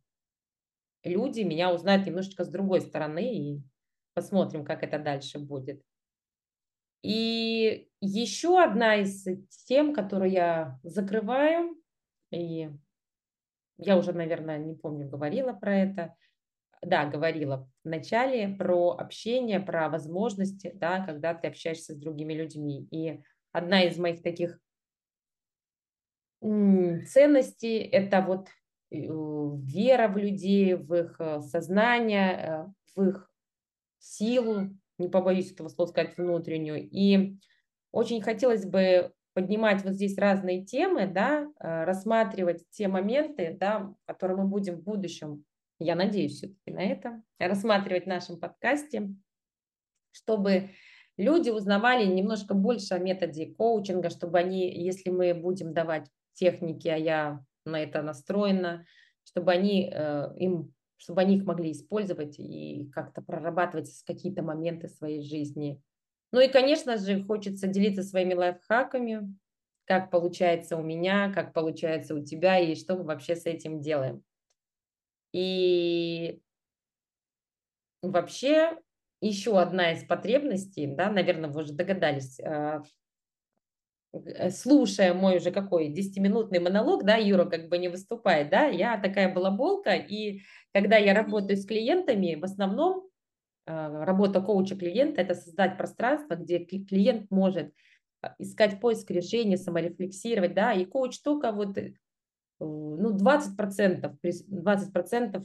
люди 1.05 1.41
меня 1.41 1.73
узнают 1.73 2.07
немножечко 2.07 2.45
с 2.45 2.49
другой 2.49 2.81
стороны, 2.81 3.35
и 3.35 3.63
посмотрим, 4.15 4.65
как 4.65 4.83
это 4.83 4.99
дальше 4.99 5.39
будет. 5.39 5.83
И 7.03 7.89
еще 8.01 8.61
одна 8.63 8.97
из 8.97 9.25
тем, 9.67 9.95
которую 9.95 10.31
я 10.31 10.79
закрываю, 10.83 11.77
и 12.31 12.71
я 13.79 13.97
уже, 13.97 14.13
наверное, 14.13 14.59
не 14.59 14.75
помню, 14.75 15.09
говорила 15.09 15.53
про 15.53 15.77
это, 15.77 16.15
да, 16.83 17.07
говорила 17.07 17.69
в 17.85 17.89
начале 17.89 18.49
про 18.49 18.91
общение, 18.91 19.61
про 19.61 19.89
возможности, 19.89 20.73
да, 20.75 21.05
когда 21.05 21.35
ты 21.35 21.49
общаешься 21.49 21.95
с 21.95 21.97
другими 21.97 22.35
людьми. 22.35 22.87
И 22.91 23.23
одна 23.53 23.83
из 23.83 23.97
моих 23.99 24.23
таких 24.23 24.61
ценностей– 26.41 27.79
это 27.93 28.21
вот 28.21 28.49
э, 28.91 28.97
вера 28.97 30.09
в 30.09 30.17
людей, 30.17 30.75
в 30.75 30.95
их 30.95 31.17
э, 31.19 31.41
сознание, 31.41 32.33
э, 32.33 32.67
в 32.95 33.09
их 33.09 33.31
силу, 33.99 34.71
не 34.99 35.09
побоюсь 35.09 35.53
этого 35.53 35.69
слова 35.69 35.89
сказать, 35.89 36.17
внутреннюю. 36.17 36.89
И 36.91 37.39
очень 37.91 38.23
хотелось 38.23 38.65
бы 38.65 39.13
поднимать 39.39 39.85
вот 39.85 39.93
здесь 39.93 40.19
разные 40.19 40.65
темы, 40.65 41.07
да, 41.07 41.49
рассматривать 41.61 42.65
те 42.71 42.89
моменты, 42.89 43.57
да, 43.57 43.95
которые 44.05 44.37
мы 44.37 44.49
будем 44.49 44.79
в 44.79 44.83
будущем, 44.83 45.45
я 45.79 45.95
надеюсь 45.95 46.39
все-таки 46.39 46.73
на 46.73 46.83
это, 46.83 47.23
рассматривать 47.39 48.03
в 48.03 48.09
нашем 48.09 48.41
подкасте, 48.41 49.15
чтобы 50.11 50.71
люди 51.17 51.51
узнавали 51.51 52.05
немножко 52.05 52.55
больше 52.55 52.95
о 52.95 52.99
методе 52.99 53.47
коучинга, 53.55 54.11
чтобы 54.11 54.41
они, 54.41 54.69
если 54.77 55.11
мы 55.11 55.33
будем 55.35 55.73
давать 55.73 56.11
техники, 56.35 56.89
а 56.89 56.97
я 56.97 57.45
на 57.65 57.81
это 57.81 58.03
настроена, 58.03 58.87
чтобы 59.23 59.53
они 59.53 59.89
э, 59.89 60.35
им 60.37 60.75
чтобы 61.01 61.21
они 61.21 61.37
их 61.37 61.45
могли 61.45 61.71
использовать 61.71 62.41
и 62.41 62.91
как-то 62.93 63.23
прорабатывать 63.23 63.89
какие-то 64.05 64.43
моменты 64.43 64.89
своей 64.89 65.23
жизни. 65.23 65.81
Ну 66.33 66.41
и, 66.41 66.49
конечно 66.49 66.97
же, 66.99 67.23
хочется 67.25 67.67
делиться 67.67 68.03
своими 68.03 68.35
лайфхаками, 68.35 69.35
как 69.87 70.11
получается 70.11 70.77
у 70.77 70.83
меня, 70.83 71.33
как 71.33 71.55
получается 71.55 72.15
у 72.15 72.23
тебя 72.23 72.59
и 72.59 72.75
что 72.75 72.97
мы 72.97 73.05
вообще 73.05 73.35
с 73.35 73.47
этим 73.47 73.81
делаем. 73.81 74.23
И 75.33 76.41
вообще 78.03 78.79
еще 79.21 79.59
одна 79.59 79.93
из 79.93 80.05
потребностей, 80.05 80.87
да, 80.87 81.11
наверное, 81.11 81.51
вы 81.51 81.63
уже 81.63 81.73
догадались, 81.73 82.39
а, 82.41 82.83
э, 84.13 84.51
слушая 84.51 85.15
мой 85.15 85.39
уже 85.39 85.51
какой 85.51 85.89
10-минутный 85.89 86.61
монолог, 86.61 87.05
да, 87.05 87.17
Юра 87.17 87.45
как 87.47 87.69
бы 87.69 87.79
не 87.79 87.89
выступает, 87.89 88.51
да, 88.51 88.67
я 88.67 88.99
такая 88.99 89.33
балаболка, 89.33 89.95
и 89.95 90.43
когда 90.73 90.97
я 90.97 91.15
работаю 91.15 91.57
с 91.57 91.67
клиентами, 91.67 92.37
в 92.37 92.45
основном 92.45 93.08
работа 93.69 94.41
коуча 94.41 94.77
клиента– 94.77 95.21
это 95.23 95.35
создать 95.35 95.77
пространство, 95.77 96.35
где 96.35 96.59
клиент 96.61 97.31
может 97.31 97.75
а, 98.23 98.35
искать 98.39 98.81
поиск 98.81 99.11
решения, 99.11 99.57
саморефлексировать, 99.57 100.55
да, 100.55 100.73
и 100.73 100.85
коуч 100.85 101.21
только 101.21 101.53
вот 101.53 101.77
э, 101.77 101.93
ну, 102.61 103.17
20%, 103.17 104.17
20% 104.23 105.45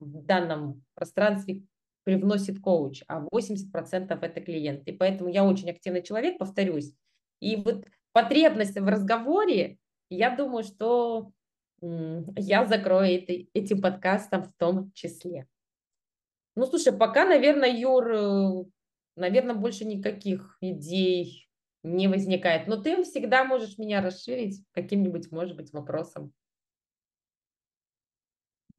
в 0.00 0.24
данном 0.24 0.84
пространстве 0.94 1.62
привносит 2.04 2.60
коуч, 2.60 3.02
а 3.08 3.26
80% 3.26 4.18
это 4.20 4.40
клиент. 4.40 4.86
И 4.86 4.92
поэтому 4.92 5.30
я 5.30 5.44
очень 5.44 5.70
активный 5.70 6.02
человек, 6.02 6.38
повторюсь. 6.38 6.94
И 7.40 7.56
вот 7.56 7.84
потребность 8.12 8.78
в 8.78 8.86
разговоре, 8.86 9.78
я 10.10 10.34
думаю, 10.34 10.64
что 10.64 11.32
я 11.80 12.66
закрою 12.66 13.18
это, 13.18 13.32
этим 13.52 13.80
подкастом 13.80 14.44
в 14.44 14.52
том 14.56 14.92
числе. 14.92 15.46
Ну, 16.56 16.66
слушай, 16.66 16.92
пока, 16.92 17.24
наверное, 17.24 17.70
Юр, 17.70 18.10
э, 18.10 18.64
наверное, 19.16 19.54
больше 19.54 19.84
никаких 19.84 20.56
идей 20.60 21.48
не 21.82 22.08
возникает. 22.08 22.66
Но 22.66 22.80
ты 22.80 23.02
всегда 23.02 23.44
можешь 23.44 23.78
меня 23.78 24.00
расширить 24.00 24.64
каким-нибудь, 24.72 25.30
может 25.30 25.56
быть, 25.56 25.72
вопросом. 25.72 26.32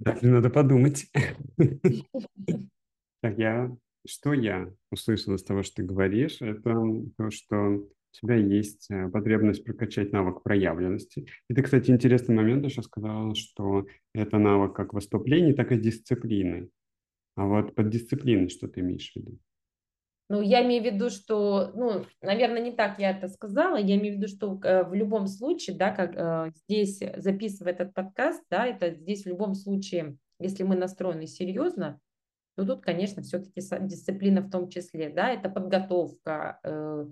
Так, 0.04 0.22
надо 0.22 0.50
подумать. 0.50 1.08
Так, 3.22 3.40
я, 3.40 3.76
что 4.08 4.34
я 4.34 4.72
услышал 4.92 5.34
из 5.34 5.44
того, 5.44 5.64
что 5.64 5.78
ты 5.78 5.84
говоришь, 5.84 6.44
это 6.44 6.76
то, 7.18 7.32
что 7.32 7.56
у 7.56 7.88
тебя 8.12 8.36
есть 8.36 8.86
э, 8.92 9.10
потребность 9.10 9.64
прокачать 9.64 10.12
навык 10.12 10.44
проявленности. 10.44 11.26
И 11.50 11.54
ты, 11.56 11.64
кстати, 11.64 11.90
интересный 11.90 12.36
момент 12.36 12.64
еще 12.66 12.84
сказала, 12.84 13.34
что 13.34 13.88
это 14.14 14.38
навык 14.38 14.76
как 14.76 14.94
выступлений, 14.94 15.54
так 15.54 15.72
и 15.72 15.80
дисциплины. 15.80 16.70
А 17.36 17.46
вот 17.46 17.76
под 17.76 17.90
дисциплиной 17.90 18.50
что 18.50 18.68
ты 18.68 18.80
имеешь 18.80 19.12
в 19.12 19.16
виду? 19.16 19.40
Ну, 20.28 20.42
я 20.42 20.66
имею 20.66 20.82
в 20.82 20.86
виду, 20.86 21.10
что, 21.12 21.72
ну, 21.76 22.04
наверное, 22.22 22.62
не 22.62 22.72
так 22.72 22.98
я 22.98 23.12
это 23.12 23.28
сказала. 23.28 23.76
Я 23.76 23.96
имею 23.96 24.16
в 24.16 24.18
виду, 24.18 24.28
что 24.28 24.60
э, 24.64 24.84
в 24.84 24.94
любом 24.96 25.28
случае, 25.28 25.78
да, 25.78 25.92
как 25.92 26.16
э, 26.16 26.52
здесь 26.64 27.00
записывая 27.18 27.74
этот 27.74 27.94
подкаст, 27.94 28.44
да, 28.50 28.66
это 28.66 28.90
здесь 28.90 29.24
в 29.24 29.28
любом 29.28 29.54
случае, 29.54 30.18
если 30.40 30.64
мы 30.64 30.76
настроены 30.76 31.28
серьезно, 31.28 32.00
то 32.56 32.66
тут, 32.66 32.82
конечно, 32.82 33.22
все-таки 33.22 33.62
дисциплина 33.82 34.42
в 34.42 34.50
том 34.50 34.70
числе, 34.70 35.10
да, 35.10 35.30
это 35.30 35.50
подготовка, 35.50 36.60
э, 36.64 37.06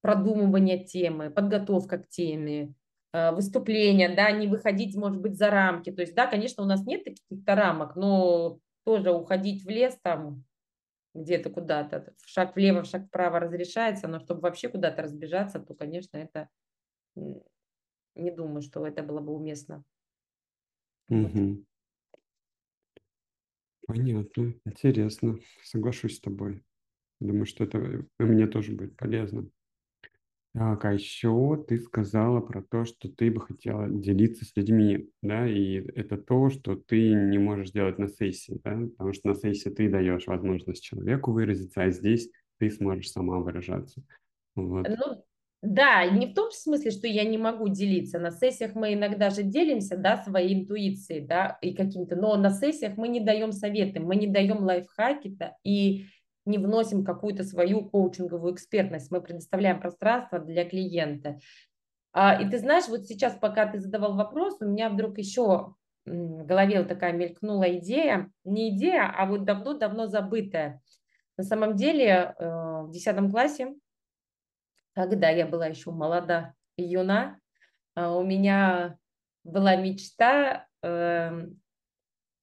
продумывание 0.00 0.84
темы, 0.84 1.30
подготовка 1.30 1.98
к 1.98 2.08
теме, 2.08 2.74
э, 3.12 3.30
выступление, 3.32 4.16
да, 4.16 4.32
не 4.32 4.48
выходить, 4.48 4.96
может 4.96 5.20
быть, 5.20 5.36
за 5.36 5.50
рамки. 5.50 5.92
То 5.92 6.00
есть, 6.00 6.14
да, 6.14 6.26
конечно, 6.26 6.64
у 6.64 6.66
нас 6.66 6.84
нет 6.86 7.04
каких-то 7.04 7.54
рамок, 7.54 7.94
но 7.94 8.58
тоже 8.88 9.12
уходить 9.12 9.66
в 9.66 9.68
лес 9.68 9.98
там 10.00 10.44
где-то 11.12 11.50
куда-то, 11.50 12.14
шаг 12.24 12.56
влево, 12.56 12.84
шаг 12.84 13.08
вправо 13.08 13.38
разрешается, 13.38 14.08
но 14.08 14.18
чтобы 14.18 14.40
вообще 14.40 14.70
куда-то 14.70 15.02
разбежаться, 15.02 15.60
то, 15.60 15.74
конечно, 15.74 16.16
это 16.16 16.48
не 17.14 18.30
думаю, 18.30 18.62
что 18.62 18.86
это 18.86 19.02
было 19.02 19.20
бы 19.20 19.34
уместно. 19.34 19.84
Вот. 21.10 21.32
Понятно, 23.86 24.54
интересно. 24.64 25.38
Соглашусь 25.64 26.16
с 26.16 26.20
тобой. 26.20 26.64
Думаю, 27.20 27.44
что 27.44 27.64
это 27.64 27.76
э, 27.78 28.04
мне 28.18 28.46
тоже 28.46 28.72
будет 28.72 28.96
полезно. 28.96 29.50
Так, 30.58 30.84
а 30.86 30.92
еще 30.92 31.64
ты 31.68 31.78
сказала 31.78 32.40
про 32.40 32.64
то, 32.64 32.84
что 32.84 33.08
ты 33.08 33.30
бы 33.30 33.40
хотела 33.40 33.88
делиться 33.88 34.44
с 34.44 34.56
людьми, 34.56 35.08
да, 35.22 35.48
и 35.48 35.74
это 35.94 36.16
то, 36.16 36.50
что 36.50 36.74
ты 36.74 37.12
не 37.12 37.38
можешь 37.38 37.70
делать 37.70 38.00
на 38.00 38.08
сессии, 38.08 38.60
да, 38.64 38.72
потому 38.72 39.12
что 39.12 39.28
на 39.28 39.34
сессии 39.36 39.68
ты 39.68 39.88
даешь 39.88 40.26
возможность 40.26 40.82
человеку 40.82 41.30
выразиться, 41.30 41.82
а 41.82 41.90
здесь 41.90 42.28
ты 42.58 42.70
сможешь 42.70 43.12
сама 43.12 43.38
выражаться. 43.38 44.02
Вот. 44.56 44.88
Ну, 44.88 45.24
да, 45.62 46.04
не 46.06 46.26
в 46.26 46.34
том 46.34 46.50
смысле, 46.50 46.90
что 46.90 47.06
я 47.06 47.22
не 47.22 47.38
могу 47.38 47.68
делиться. 47.68 48.18
На 48.18 48.32
сессиях 48.32 48.74
мы 48.74 48.94
иногда 48.94 49.30
же 49.30 49.44
делимся, 49.44 49.96
да, 49.96 50.16
своей 50.24 50.62
интуицией, 50.62 51.24
да, 51.24 51.56
и 51.62 51.72
каким-то, 51.72 52.16
но 52.16 52.36
на 52.36 52.50
сессиях 52.50 52.96
мы 52.96 53.06
не 53.06 53.20
даем 53.20 53.52
советы, 53.52 54.00
мы 54.00 54.16
не 54.16 54.26
даем 54.26 54.64
лайфхаки-то 54.64 55.56
и 55.62 56.06
не 56.48 56.58
вносим 56.58 57.04
какую-то 57.04 57.44
свою 57.44 57.88
коучинговую 57.88 58.54
экспертность, 58.54 59.10
мы 59.10 59.20
предоставляем 59.20 59.80
пространство 59.80 60.38
для 60.38 60.68
клиента. 60.68 61.38
А, 62.12 62.40
и 62.40 62.48
ты 62.48 62.58
знаешь, 62.58 62.88
вот 62.88 63.06
сейчас, 63.06 63.34
пока 63.34 63.66
ты 63.66 63.78
задавал 63.78 64.16
вопрос, 64.16 64.56
у 64.60 64.66
меня 64.66 64.88
вдруг 64.88 65.18
еще 65.18 65.74
в 66.04 66.46
голове 66.46 66.78
вот 66.78 66.88
такая 66.88 67.12
мелькнула 67.12 67.76
идея, 67.76 68.30
не 68.44 68.70
идея, 68.76 69.12
а 69.14 69.26
вот 69.26 69.44
давно-давно 69.44 70.06
забытая. 70.06 70.80
На 71.36 71.44
самом 71.44 71.76
деле 71.76 72.34
э, 72.38 72.82
в 72.82 72.90
10 72.90 73.30
классе 73.30 73.74
когда 74.98 75.28
я 75.28 75.46
была 75.46 75.66
еще 75.66 75.92
молода 75.92 76.54
и 76.76 76.82
юна, 76.82 77.38
а, 77.94 78.16
у 78.16 78.24
меня 78.24 78.98
была 79.44 79.76
мечта 79.76 80.66
эм, 80.82 81.60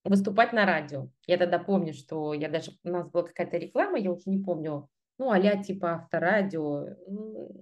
выступать 0.05 0.53
на 0.53 0.65
радио. 0.65 1.09
Я 1.27 1.37
тогда 1.37 1.59
помню, 1.59 1.93
что 1.93 2.33
я 2.33 2.47
даже, 2.47 2.71
у 2.83 2.89
нас 2.89 3.09
была 3.09 3.23
какая-то 3.23 3.57
реклама, 3.57 3.97
я 3.97 4.11
уже 4.11 4.29
не 4.29 4.43
помню, 4.43 4.87
ну, 5.17 5.31
а 5.31 5.63
типа 5.63 5.93
авторадио, 5.93 6.89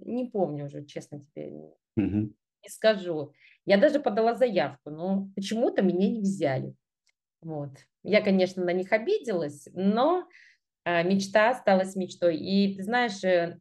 не 0.04 0.30
помню 0.30 0.66
уже, 0.66 0.84
честно 0.84 1.20
тебе 1.20 1.52
mm-hmm. 1.98 2.32
не 2.62 2.68
скажу. 2.68 3.32
Я 3.64 3.78
даже 3.78 4.00
подала 4.00 4.34
заявку, 4.34 4.90
но 4.90 5.28
почему-то 5.34 5.82
меня 5.82 6.08
не 6.10 6.20
взяли. 6.20 6.74
Вот. 7.40 7.70
Я, 8.02 8.22
конечно, 8.22 8.64
на 8.64 8.72
них 8.72 8.92
обиделась, 8.92 9.68
но 9.72 10.26
а, 10.84 11.02
мечта 11.02 11.50
осталась 11.50 11.96
мечтой. 11.96 12.36
И 12.36 12.76
ты 12.76 12.82
знаешь, 12.82 13.22
э, 13.24 13.60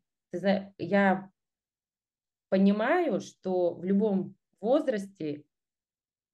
я 0.77 1.29
понимаю, 2.49 3.21
что 3.21 3.75
в 3.75 3.83
любом 3.83 4.35
возрасте 4.59 5.43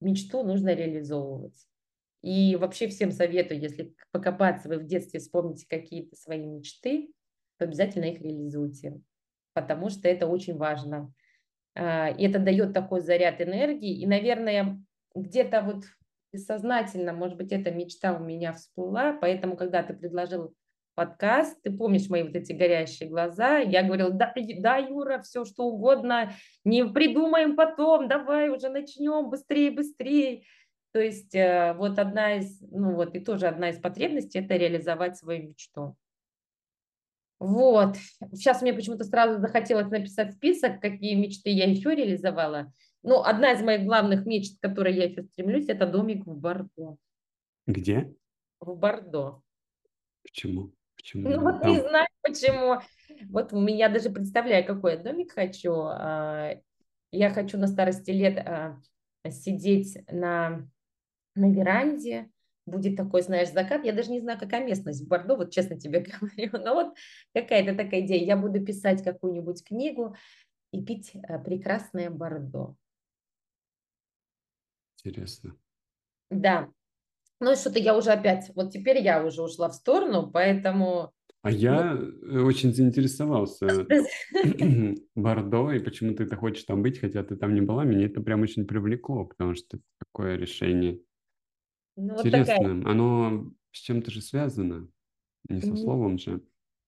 мечту 0.01 0.44
нужно 0.44 0.74
реализовывать. 0.74 1.69
И 2.22 2.56
вообще 2.58 2.88
всем 2.88 3.12
советую, 3.12 3.62
если 3.62 3.94
покопаться, 4.12 4.68
вы 4.68 4.80
в 4.80 4.86
детстве 4.86 5.20
вспомните 5.20 5.66
какие-то 5.68 6.16
свои 6.16 6.46
мечты, 6.46 7.14
то 7.58 7.66
обязательно 7.66 8.06
их 8.06 8.22
реализуйте, 8.22 9.00
потому 9.54 9.90
что 9.90 10.08
это 10.08 10.28
очень 10.28 10.58
важно. 10.58 11.14
А, 11.76 12.10
и 12.10 12.28
это 12.28 12.40
дает 12.40 12.74
такой 12.74 13.02
заряд 13.02 13.42
энергии. 13.42 14.00
И, 14.02 14.06
наверное, 14.06 14.84
где-то 15.16 15.62
вот 15.62 15.86
бессознательно, 16.32 17.14
может 17.14 17.38
быть, 17.38 17.52
эта 17.52 17.72
мечта 17.72 18.14
у 18.14 18.24
меня 18.24 18.54
всплыла, 18.54 19.14
поэтому, 19.14 19.56
когда 19.56 19.82
ты 19.82 19.94
предложил 19.94 20.54
подкаст, 20.96 21.62
ты 21.62 21.72
помнишь 21.72 22.10
мои 22.10 22.24
вот 22.24 22.36
эти 22.36 22.52
горящие 22.52 23.08
глаза, 23.08 23.60
я 23.60 23.84
говорила, 23.84 24.12
да, 24.12 24.34
да, 24.60 24.78
Юра, 24.78 25.22
все 25.22 25.46
что 25.46 25.64
угодно, 25.64 26.34
не 26.66 26.86
придумаем 26.86 27.56
потом, 27.56 28.10
давай 28.10 28.50
уже 28.50 28.68
начнем, 28.68 29.30
быстрее, 29.30 29.72
быстрее. 29.72 30.44
То 30.91 31.00
есть 31.00 31.36
э, 31.36 31.74
вот 31.77 32.00
одна 32.00 32.38
из, 32.38 32.60
ну 32.62 32.96
вот 32.96 33.15
и 33.15 33.19
тоже 33.19 33.48
одна 33.48 33.69
из 33.69 33.79
потребностей– 33.79 34.39
это 34.39 34.55
реализовать 34.55 35.17
свою 35.17 35.50
мечту. 35.50 35.96
Вот. 37.39 37.96
Сейчас 38.34 38.62
мне 38.62 38.74
почему-то 38.74 39.05
сразу 39.05 39.39
захотелось 39.39 39.89
написать 39.89 40.34
список, 40.34 40.81
какие 40.81 41.15
мечты 41.15 41.50
я 41.51 41.69
еще 41.69 41.96
реализовала. 41.96 42.74
Ну, 43.01 43.22
одна 43.22 43.53
из 43.53 43.62
моих 43.62 43.86
главных 43.86 44.25
мечт, 44.25 44.58
к 44.58 44.62
которой 44.62 44.93
я 44.93 45.05
еще 45.05 45.24
стремлюсь, 45.24 45.69
это 45.69 45.88
домик 45.88 46.25
в 46.25 46.36
Бордо. 46.36 46.98
Где? 47.65 48.13
В 48.60 48.75
Бордо. 48.75 49.41
Почему? 50.24 50.74
Почему? 50.98 51.29
Ну, 51.29 51.41
вот 51.41 51.62
там? 51.62 51.72
не 51.72 51.79
знаю 51.79 52.08
почему. 52.22 52.81
Вот 53.29 53.53
у 53.53 53.60
меня 53.60 53.89
даже 53.89 54.10
представляю, 54.10 54.65
какой 54.65 54.93
я 54.93 54.98
домик 54.98 55.31
хочу. 55.31 55.74
А, 55.74 56.55
я 57.12 57.29
хочу 57.29 57.58
на 57.58 57.67
старости 57.67 58.12
лет 58.12 58.38
а, 58.38 58.77
сидеть 59.29 59.98
на, 60.12 60.67
на 61.39 61.51
веранде, 61.51 62.29
будет 62.69 62.96
такой, 62.96 63.22
знаешь, 63.22 63.51
закат. 63.51 63.84
Я 63.84 63.93
даже 63.93 64.12
не 64.12 64.19
знаю, 64.19 64.39
какая 64.39 64.65
местность 64.65 65.03
в 65.03 65.08
Бордо, 65.08 65.36
вот 65.36 65.51
честно 65.51 65.79
тебе 65.79 66.00
говорю. 66.22 66.63
Но 66.63 66.74
вот 66.74 66.96
какая-то 67.34 67.75
такая 67.75 68.01
идея. 68.01 68.24
Я 68.24 68.38
буду 68.38 68.63
писать 68.63 69.03
какую-нибудь 69.03 69.63
книгу 69.63 70.15
и 70.72 70.84
пить 70.84 71.13
а, 71.27 71.39
прекрасное 71.39 72.10
Бордо. 72.10 72.75
Интересно. 75.03 75.55
Да. 76.29 76.69
Ну, 77.39 77.55
что-то 77.55 77.79
я 77.79 77.98
уже 77.98 78.12
опять, 78.12 78.51
вот 78.53 78.72
теперь 78.72 79.01
я 79.01 79.24
уже 79.24 79.41
ушла 79.41 79.69
в 79.69 79.74
сторону, 79.74 80.29
поэтому... 80.29 81.13
А 81.41 81.50
я 81.50 81.93
ну... 81.93 82.46
очень 82.46 82.74
заинтересовался 82.74 83.88
Бордо, 85.15 85.72
и 85.72 85.79
почему 85.79 86.13
ты 86.13 86.25
это 86.25 86.36
хочешь 86.36 86.65
там 86.65 86.81
быть, 86.81 87.00
хотя 87.00 87.24
ты 87.24 87.38
там 87.38 87.53
не 87.53 87.62
была, 87.62 87.86
меня 87.86 88.08
это 88.08 88.19
прям 88.19 88.41
очень 88.41 88.67
привлекло, 88.67 89.24
потому 89.24 89.55
что 89.55 89.79
такое 90.00 90.36
решение. 90.36 91.00
Ну, 92.00 92.18
Интересно, 92.18 92.56
вот 92.58 92.79
такая... 92.79 92.91
оно 92.91 93.51
с 93.72 93.79
чем-то 93.79 94.10
же 94.10 94.22
связано, 94.22 94.88
не 95.50 95.62
со 95.62 95.75
словом 95.75 96.18
же. 96.18 96.41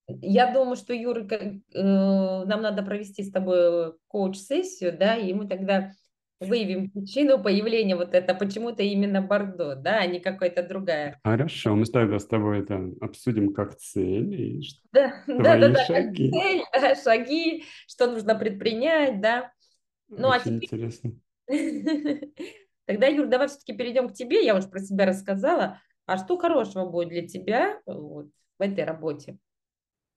Я 0.08 0.52
думаю, 0.54 0.76
что, 0.76 0.94
Юра, 0.94 1.26
э, 1.30 1.54
нам 1.74 2.62
надо 2.62 2.84
провести 2.84 3.24
с 3.24 3.32
тобой 3.32 3.94
коуч-сессию, 4.08 4.98
да, 4.98 5.16
и 5.16 5.34
мы 5.34 5.48
тогда 5.48 5.92
выявим 6.40 6.90
причину 6.90 7.42
появления 7.42 7.96
вот 7.96 8.14
это, 8.14 8.34
почему-то 8.34 8.82
именно 8.82 9.22
Бордо, 9.22 9.76
да, 9.76 10.00
а 10.00 10.08
не 10.08 10.20
какая-то 10.20 10.64
другая. 10.64 11.20
Хорошо, 11.24 11.76
мы 11.76 11.86
тогда 11.86 12.18
с 12.18 12.26
тобой 12.26 12.62
это 12.62 12.92
обсудим 13.00 13.54
как 13.54 13.78
цель 13.78 14.34
и 14.34 14.62
да, 14.92 15.24
твои 15.26 15.38
да, 15.38 15.58
да, 15.58 15.70
да, 15.70 15.86
шаги. 15.86 16.32
Как 16.32 16.42
цель, 16.42 16.64
да, 16.74 16.96
шаги, 16.96 17.64
что 17.88 18.12
нужно 18.12 18.36
предпринять, 18.36 19.22
да. 19.22 19.52
Ну, 20.10 20.30
а 20.30 20.38
Очень 20.38 20.58
а 20.58 20.60
теперь... 20.62 20.80
интересно. 20.80 21.12
Тогда, 22.92 23.08
Юр, 23.08 23.28
давай 23.28 23.48
все-таки 23.48 23.72
перейдем 23.72 24.10
к 24.10 24.14
тебе. 24.14 24.44
Я 24.44 24.54
уже 24.54 24.68
про 24.68 24.82
себя 24.82 25.06
рассказала. 25.06 25.80
А 26.06 26.18
что 26.18 26.38
хорошего 26.38 26.86
будет 26.90 27.08
для 27.08 27.26
тебя 27.26 27.80
вот, 27.86 28.28
в 28.60 28.62
этой 28.62 28.84
работе? 28.84 29.38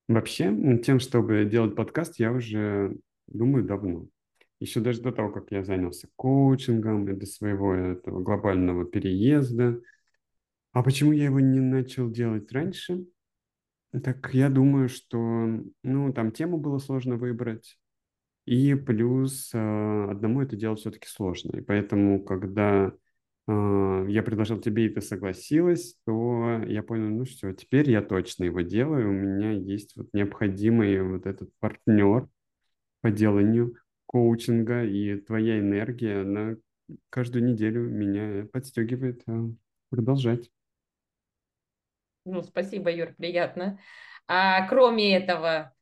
Вообще, 0.08 0.80
тем, 0.84 0.98
чтобы 0.98 1.44
делать 1.44 1.76
подкаст, 1.76 2.18
я 2.18 2.32
уже 2.32 2.96
думаю 3.28 3.64
давно 3.64 4.08
еще 4.58 4.80
даже 4.80 5.02
до 5.02 5.12
того, 5.12 5.30
как 5.30 5.52
я 5.52 5.62
занялся 5.62 6.08
коучингом 6.16 7.08
и 7.08 7.12
до 7.12 7.26
своего 7.26 7.74
этого 7.74 8.20
глобального 8.20 8.84
переезда. 8.84 9.80
А 10.72 10.82
почему 10.82 11.12
я 11.12 11.26
его 11.26 11.38
не 11.38 11.60
начал 11.60 12.10
делать 12.10 12.50
раньше? 12.50 13.04
Так 14.02 14.34
я 14.34 14.48
думаю, 14.48 14.88
что 14.88 15.18
ну, 15.84 16.12
там 16.12 16.32
тему 16.32 16.58
было 16.58 16.78
сложно 16.78 17.16
выбрать. 17.18 17.78
И 18.46 18.74
плюс 18.74 19.50
э, 19.54 20.06
одному 20.10 20.42
это 20.42 20.56
делать 20.56 20.80
все-таки 20.80 21.08
сложно. 21.08 21.56
И 21.56 21.62
поэтому, 21.62 22.22
когда 22.22 22.92
э, 23.48 24.06
я 24.08 24.22
предложил 24.22 24.60
тебе, 24.60 24.86
и 24.86 24.90
ты 24.90 25.00
согласилась, 25.00 25.96
то 26.04 26.62
я 26.66 26.82
понял, 26.82 27.08
ну 27.08 27.24
все, 27.24 27.52
теперь 27.54 27.90
я 27.90 28.02
точно 28.02 28.44
его 28.44 28.60
делаю. 28.60 29.08
У 29.08 29.12
меня 29.12 29.52
есть 29.52 29.96
вот 29.96 30.08
необходимый 30.12 31.02
вот 31.02 31.26
этот 31.26 31.50
партнер 31.58 32.28
по 33.00 33.10
деланию 33.10 33.74
коучинга, 34.06 34.84
и 34.84 35.16
твоя 35.16 35.58
энергия, 35.58 36.20
она 36.20 36.56
каждую 37.10 37.44
неделю 37.44 37.88
меня 37.88 38.46
подстегивает 38.52 39.22
а, 39.26 39.48
продолжать. 39.90 40.50
Ну, 42.24 42.42
спасибо, 42.42 42.90
Юр, 42.90 43.14
приятно. 43.16 43.78
А 44.26 44.66
кроме 44.68 45.16
этого, 45.16 45.74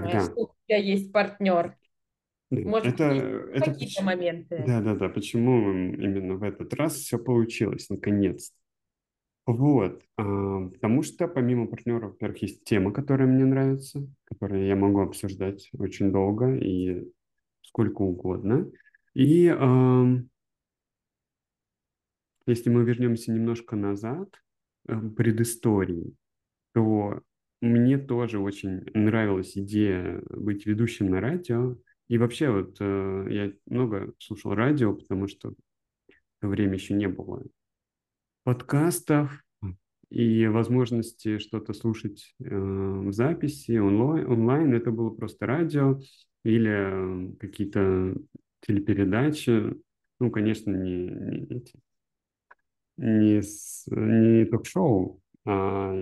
так, 0.00 0.12
да. 0.12 0.20
что 0.20 0.44
у 0.44 0.54
тебя 0.66 0.78
есть 0.78 1.12
партнер? 1.12 1.76
Может 2.50 2.94
это, 2.94 3.04
это 3.04 3.72
какие-то 3.72 4.00
поч... 4.00 4.04
моменты? 4.04 4.64
Да, 4.66 4.80
да, 4.80 4.94
да. 4.94 5.08
Почему 5.08 5.72
именно 5.72 6.36
в 6.36 6.42
этот 6.42 6.72
раз 6.74 6.94
все 6.94 7.18
получилось, 7.18 7.88
наконец-то? 7.88 8.56
Вот, 9.46 10.02
а, 10.16 10.68
потому 10.70 11.02
что 11.02 11.28
помимо 11.28 11.66
партнеров, 11.66 12.12
во-первых, 12.12 12.42
есть 12.42 12.64
тема, 12.64 12.92
которая 12.92 13.28
мне 13.28 13.44
нравится, 13.44 14.06
которую 14.24 14.66
я 14.66 14.74
могу 14.74 15.00
обсуждать 15.00 15.68
очень 15.78 16.12
долго 16.12 16.54
и 16.54 17.12
сколько 17.62 18.02
угодно. 18.02 18.70
И 19.12 19.46
э, 19.46 20.04
если 22.46 22.70
мы 22.70 22.84
вернемся 22.84 23.32
немножко 23.32 23.76
назад, 23.76 24.28
э, 24.88 24.98
предыстории, 24.98 26.14
то 26.72 27.20
мне 27.64 27.98
тоже 27.98 28.38
очень 28.38 28.82
нравилась 28.92 29.56
идея 29.56 30.22
быть 30.30 30.66
ведущим 30.66 31.10
на 31.10 31.20
радио. 31.20 31.76
И 32.08 32.18
вообще 32.18 32.50
вот 32.50 32.76
э, 32.80 33.26
я 33.30 33.52
много 33.66 34.12
слушал 34.18 34.54
радио, 34.54 34.94
потому 34.94 35.26
что 35.26 35.50
в 35.50 36.40
то 36.40 36.48
время 36.48 36.74
еще 36.74 36.94
не 36.94 37.08
было 37.08 37.42
подкастов 38.42 39.42
и 40.10 40.46
возможности 40.46 41.38
что-то 41.38 41.72
слушать 41.72 42.34
э, 42.38 42.54
в 42.54 43.10
записи 43.12 43.78
онлайн, 43.78 44.26
онлайн. 44.26 44.74
Это 44.74 44.90
было 44.90 45.10
просто 45.10 45.46
радио 45.46 45.98
или 46.44 47.34
какие-то 47.40 48.14
телепередачи, 48.60 49.74
ну, 50.20 50.30
конечно, 50.30 50.70
не, 50.70 51.06
не, 51.06 51.64
не, 52.98 53.42
с, 53.42 53.84
не 53.88 54.44
ток-шоу, 54.44 55.22
а 55.46 55.94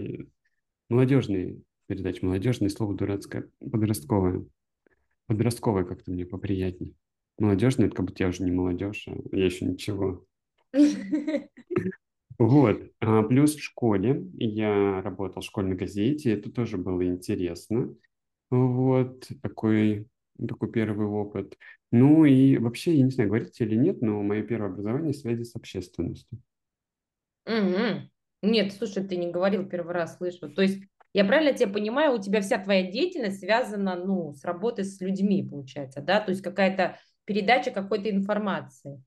молодежные 0.92 1.62
передачи, 1.86 2.24
молодежное 2.24 2.68
слово 2.68 2.94
дурацкое, 2.94 3.48
подростковое. 3.58 4.44
Подростковое 5.26 5.84
как-то 5.84 6.10
мне 6.10 6.26
поприятнее. 6.26 6.94
Молодежное, 7.38 7.86
это 7.86 7.96
как 7.96 8.06
будто 8.06 8.22
я 8.22 8.28
уже 8.28 8.42
не 8.42 8.50
молодежь, 8.50 9.08
а 9.08 9.16
я 9.34 9.46
еще 9.46 9.64
ничего. 9.64 10.26
Вот. 12.38 12.82
А 13.00 13.22
плюс 13.22 13.54
в 13.54 13.62
школе 13.62 14.26
я 14.34 15.00
работал 15.02 15.42
в 15.42 15.44
школьной 15.44 15.76
газете, 15.76 16.32
это 16.32 16.50
тоже 16.50 16.76
было 16.76 17.04
интересно. 17.06 17.94
Вот 18.50 19.28
такой 19.42 20.08
такой 20.48 20.72
первый 20.72 21.06
опыт. 21.06 21.56
Ну 21.90 22.24
и 22.24 22.56
вообще, 22.58 22.96
я 22.96 23.04
не 23.04 23.10
знаю, 23.10 23.28
говорите 23.28 23.64
или 23.64 23.76
нет, 23.76 24.00
но 24.02 24.22
мое 24.22 24.42
первое 24.42 24.70
образование 24.70 25.12
в 25.12 25.16
связи 25.16 25.44
с 25.44 25.54
общественностью. 25.54 26.42
Угу. 27.46 28.10
Нет, 28.42 28.72
слушай, 28.72 29.04
ты 29.06 29.16
не 29.16 29.30
говорил 29.30 29.68
первый 29.68 29.94
раз, 29.94 30.16
слышу. 30.16 30.50
То 30.50 30.62
есть 30.62 30.82
я 31.14 31.24
правильно 31.24 31.52
тебя 31.52 31.72
понимаю, 31.72 32.14
у 32.14 32.20
тебя 32.20 32.40
вся 32.40 32.58
твоя 32.58 32.90
деятельность 32.90 33.40
связана, 33.40 33.96
ну, 33.96 34.32
с 34.32 34.44
работой 34.44 34.84
с 34.84 35.00
людьми, 35.00 35.46
получается, 35.48 36.00
да? 36.00 36.20
То 36.20 36.30
есть 36.30 36.42
какая-то 36.42 36.98
передача 37.24 37.70
какой-то 37.70 38.10
информации. 38.10 39.02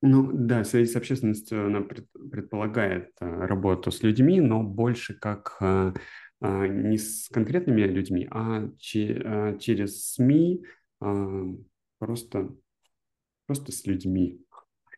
Ну 0.00 0.30
да, 0.32 0.64
связь 0.64 0.92
с 0.92 0.96
общественностью 0.96 1.66
она 1.66 1.80
предполагает 1.82 3.10
э, 3.20 3.24
работу 3.24 3.92
с 3.92 4.02
людьми, 4.02 4.40
но 4.40 4.62
больше 4.62 5.14
как 5.14 5.56
э, 5.60 5.92
а, 6.40 6.66
не 6.66 6.98
с 6.98 7.28
конкретными 7.28 7.82
людьми, 7.82 8.26
а, 8.28 8.68
через 8.78 10.12
СМИ, 10.12 10.64
просто, 11.98 12.50
просто 13.46 13.70
с 13.70 13.86
людьми. 13.86 14.40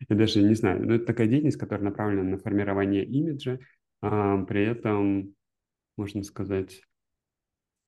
Я 0.08 0.16
даже 0.16 0.42
не 0.42 0.54
знаю, 0.54 0.84
но 0.86 0.94
это 0.94 1.06
такая 1.06 1.26
деятельность, 1.28 1.58
которая 1.58 1.84
направлена 1.84 2.22
на 2.22 2.38
формирование 2.38 3.04
имиджа, 3.04 3.58
при 4.00 4.64
этом, 4.64 5.34
можно 5.96 6.22
сказать, 6.22 6.82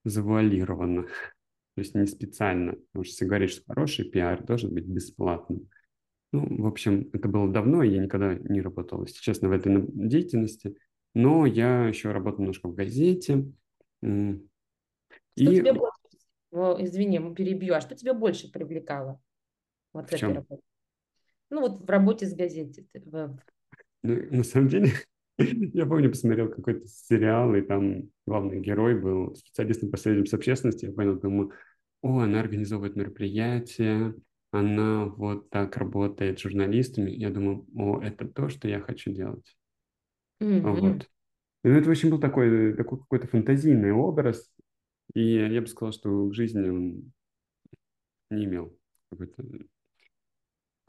завуалированно. 0.05 1.03
То 1.03 1.81
есть 1.83 1.95
не 1.95 2.07
специально. 2.07 2.73
Потому 2.73 3.05
что 3.05 3.13
если 3.13 3.25
говоришь, 3.27 3.51
что 3.51 3.65
хороший 3.67 4.09
пиар 4.09 4.43
должен 4.43 4.73
быть 4.73 4.87
бесплатным. 4.87 5.69
Ну, 6.33 6.63
в 6.63 6.67
общем, 6.67 7.11
это 7.13 7.29
было 7.29 7.53
давно, 7.53 7.83
и 7.83 7.91
я 7.91 8.03
никогда 8.03 8.35
не 8.35 8.61
работал, 8.61 9.03
если 9.03 9.21
честно, 9.21 9.49
в 9.49 9.53
этой 9.53 9.85
деятельности. 9.89 10.77
Но 11.15 11.45
я 11.45 11.87
еще 11.87 12.13
работал 12.13 12.41
немножко 12.41 12.69
в 12.69 12.75
газете. 12.75 13.45
Что 14.03 14.39
И 15.37 15.47
тебе 15.47 15.73
больше, 15.73 16.83
извини, 16.83 17.35
перебью, 17.35 17.75
а 17.75 17.81
что 17.81 17.95
тебя 17.95 18.15
больше 18.15 18.51
привлекало 18.51 19.21
вот 19.93 20.09
в 20.09 20.11
в 20.11 20.15
этой 20.15 20.33
работе? 20.33 20.63
Ну, 21.51 21.61
вот 21.61 21.81
в 21.81 21.91
работе 21.91 22.27
с 22.27 22.35
газетой. 22.35 22.89
в- 22.95 23.39
Ну, 24.03 24.27
на 24.31 24.45
самом 24.45 24.69
деле, 24.69 24.93
я 25.39 25.87
помню, 25.87 26.11
посмотрел 26.11 26.49
какой-то 26.51 26.87
сериал, 26.89 27.55
и 27.55 27.63
там 27.63 28.11
главный 28.27 28.61
герой 28.61 28.99
был 29.01 29.35
специалистом 29.37 29.91
по 29.91 29.97
связям 29.97 30.27
с 30.27 30.35
общественностью. 30.35 30.91
Я 30.91 30.95
понял, 30.95 31.19
думаю, 31.19 31.53
о, 32.03 32.21
она 32.21 32.41
организовывает 32.41 32.97
мероприятия, 32.97 34.15
она 34.53 35.07
вот 35.07 35.51
так 35.51 35.77
работает 35.77 36.39
с 36.39 36.43
журналистами. 36.43 37.11
Я 37.11 37.31
думаю, 37.31 37.67
о, 37.77 38.01
это 38.03 38.27
то, 38.29 38.49
что 38.49 38.69
я 38.69 38.81
хочу 38.81 39.13
делать. 39.13 39.57
Мгм. 40.41 40.73
Вот. 40.73 41.09
Ну, 41.65 41.71
это, 41.73 41.89
в 41.89 41.91
общем, 41.91 42.11
был 42.11 42.21
такой, 42.21 42.75
такой 42.77 42.99
какой-то 43.01 43.27
фантазийный 43.29 43.93
образ, 43.93 44.51
и 45.15 45.23
я 45.35 45.61
бы 45.61 45.67
сказал, 45.67 45.93
что 45.93 46.29
к 46.29 46.35
жизни 46.35 46.69
он 46.69 47.13
не 48.31 48.45
имел 48.45 48.77
какой-то 49.11 49.43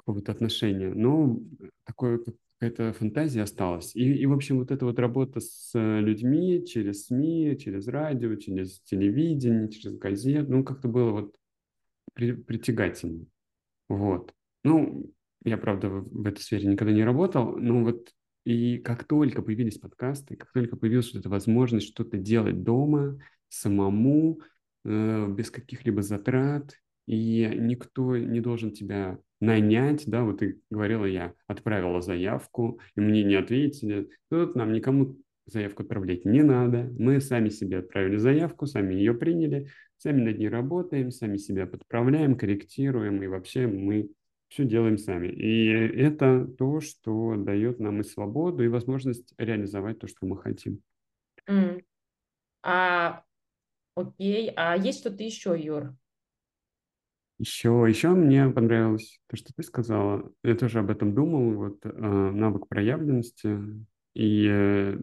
какого-то 0.08 0.32
отношения. 0.32 0.93
Но 0.93 1.38
такое, 1.84 2.20
как- 2.20 2.36
какая-то 2.60 2.93
фантазия 2.93 3.43
осталась. 3.43 3.93
И, 3.93 4.13
и, 4.13 4.26
в 4.26 4.32
общем, 4.32 4.58
вот 4.58 4.72
эта 4.72 4.86
вот 4.86 4.98
работа 5.00 5.41
с 5.41 5.72
э, 5.76 6.00
людьми 6.00 6.65
через 6.65 7.08
СМИ, 7.08 7.58
через 7.60 7.88
радио, 7.88 8.36
через 8.36 8.80
телевидение, 8.82 9.70
через 9.70 9.98
газет, 9.98 10.48
ну, 10.48 10.63
как-то 10.63 10.88
было 10.88 11.12
вот 11.12 11.36
при- 12.13 12.34
притягательно. 12.34 13.26
Вот. 13.89 14.34
Ну, 14.63 15.12
я, 15.43 15.58
правда, 15.58 15.89
в, 15.89 16.10
в 16.10 16.26
этой 16.26 16.39
сфере 16.39 16.67
никогда 16.67 16.93
не 16.93 17.04
работал, 17.04 17.58
но 17.58 17.84
вот 17.84 18.13
и 18.46 18.78
как 18.78 19.04
только 19.04 19.41
появились 19.41 19.78
подкасты, 19.78 20.38
как 20.38 20.54
только 20.54 20.78
появилась 20.78 21.13
вот 21.13 21.20
эта 21.20 21.30
возможность 21.30 21.88
что-то 21.88 22.17
делать 22.17 22.63
дома, 22.63 23.20
самому, 23.50 24.39
э, 24.86 25.28
без 25.28 25.52
каких-либо 25.52 26.02
затрат, 26.02 26.74
и 27.08 27.50
никто 27.60 28.17
не 28.17 28.39
должен 28.39 28.72
тебя 28.72 29.20
нанять, 29.39 30.04
да, 30.08 30.23
вот 30.23 30.39
ты 30.39 30.60
говорила, 30.69 31.06
я 31.06 31.34
отправила 31.47 32.02
заявку, 32.02 32.80
и 32.95 33.02
мне 33.02 33.23
не 33.23 33.36
ответили, 33.36 34.10
тут 34.30 34.56
нам 34.56 34.73
никому 34.73 35.17
заявку 35.45 35.84
отправлять 35.84 36.26
не 36.26 36.43
надо, 36.43 36.89
мы 36.97 37.21
сами 37.21 37.50
себе 37.50 37.80
отправили 37.80 38.17
заявку, 38.17 38.65
сами 38.65 38.93
ее 38.93 39.13
приняли, 39.13 39.69
сами 39.97 40.21
над 40.21 40.38
ней 40.38 40.50
работаем, 40.50 41.12
сами 41.12 41.38
себя 41.38 41.65
подправляем, 41.65 42.38
корректируем, 42.38 43.21
и 43.23 43.28
вообще 43.28 43.67
мы 43.67 44.10
все 44.50 44.65
делаем 44.65 44.97
сами. 44.97 45.28
И 45.28 45.67
это 45.67 46.45
то, 46.45 46.80
что 46.80 47.36
дает 47.36 47.80
нам 47.80 48.02
и 48.02 48.04
свободу, 48.04 48.63
и 48.63 48.69
возможность 48.69 49.34
реализовать 49.38 50.00
то, 50.00 50.08
что 50.08 50.26
мы 50.26 50.38
хотим. 50.38 50.82
М. 51.47 51.82
А, 52.63 53.23
окей, 53.95 54.52
а 54.56 54.76
есть 54.78 55.00
что-то 55.00 55.23
еще, 55.23 55.56
Юр? 55.58 55.95
Еще, 57.39 57.86
еще 57.88 58.10
мне 58.10 58.50
понравилось 58.50 59.19
то, 59.28 59.38
что 59.38 59.54
ты 59.54 59.62
сказала. 59.62 60.32
Я 60.43 60.56
тоже 60.56 60.80
об 60.80 60.89
этом 60.89 61.13
думал, 61.13 61.54
вот 61.54 61.80
э, 61.84 61.89
навык 61.89 62.67
проявленности. 62.67 63.60
И 64.15 64.47
э, 64.50 65.00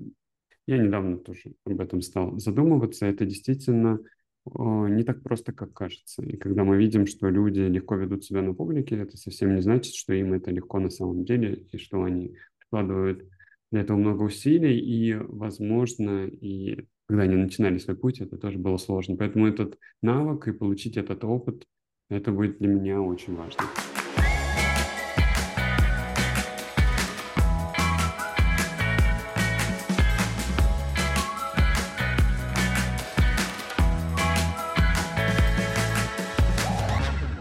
я 0.67 0.79
недавно 0.79 1.19
тоже 1.19 1.55
об 1.65 1.81
этом 1.81 2.03
стал 2.03 2.37
задумываться. 2.39 3.07
Это 3.07 3.25
действительно 3.25 4.01
э, 4.47 4.51
не 4.53 5.05
так 5.05 5.23
просто, 5.23 5.53
как 5.53 5.73
кажется. 5.75 6.25
И 6.25 6.37
когда 6.37 6.65
мы 6.65 6.77
видим, 6.77 7.07
что 7.07 7.29
люди 7.29 7.61
легко 7.61 7.95
ведут 7.95 8.25
себя 8.25 8.43
на 8.43 8.53
публике, 8.53 8.97
это 8.97 9.17
совсем 9.17 9.55
не 9.55 9.63
значит, 9.63 9.95
что 9.95 10.13
им 10.13 10.33
это 10.33 10.51
легко 10.51 10.81
на 10.81 10.91
самом 10.91 11.25
деле, 11.25 11.55
и 11.71 11.79
что 11.79 12.03
они 12.03 12.35
прикладывают 12.59 13.29
для 13.71 13.83
этого 13.83 13.97
много 13.97 14.23
усилий. 14.25 14.77
И, 14.81 15.15
возможно, 15.15 16.27
и 16.27 16.85
когда 17.07 17.23
они 17.23 17.37
начинали 17.37 17.79
свой 17.79 17.97
путь, 17.97 18.21
это 18.21 18.39
тоже 18.39 18.59
было 18.59 18.77
сложно. 18.79 19.17
Поэтому 19.17 19.47
этот 19.47 19.79
навык 20.03 20.49
и 20.49 20.53
получить 20.53 20.97
этот 20.97 21.23
опыт, 21.23 21.65
это 22.15 22.31
будет 22.31 22.59
для 22.59 22.69
меня 22.69 23.01
очень 23.01 23.35
важно. 23.35 23.65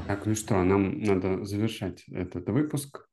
Так, 0.08 0.26
ну 0.26 0.36
что, 0.36 0.64
нам 0.64 1.02
надо 1.02 1.46
завершать 1.46 2.04
этот 2.08 2.50
выпуск. 2.50 3.08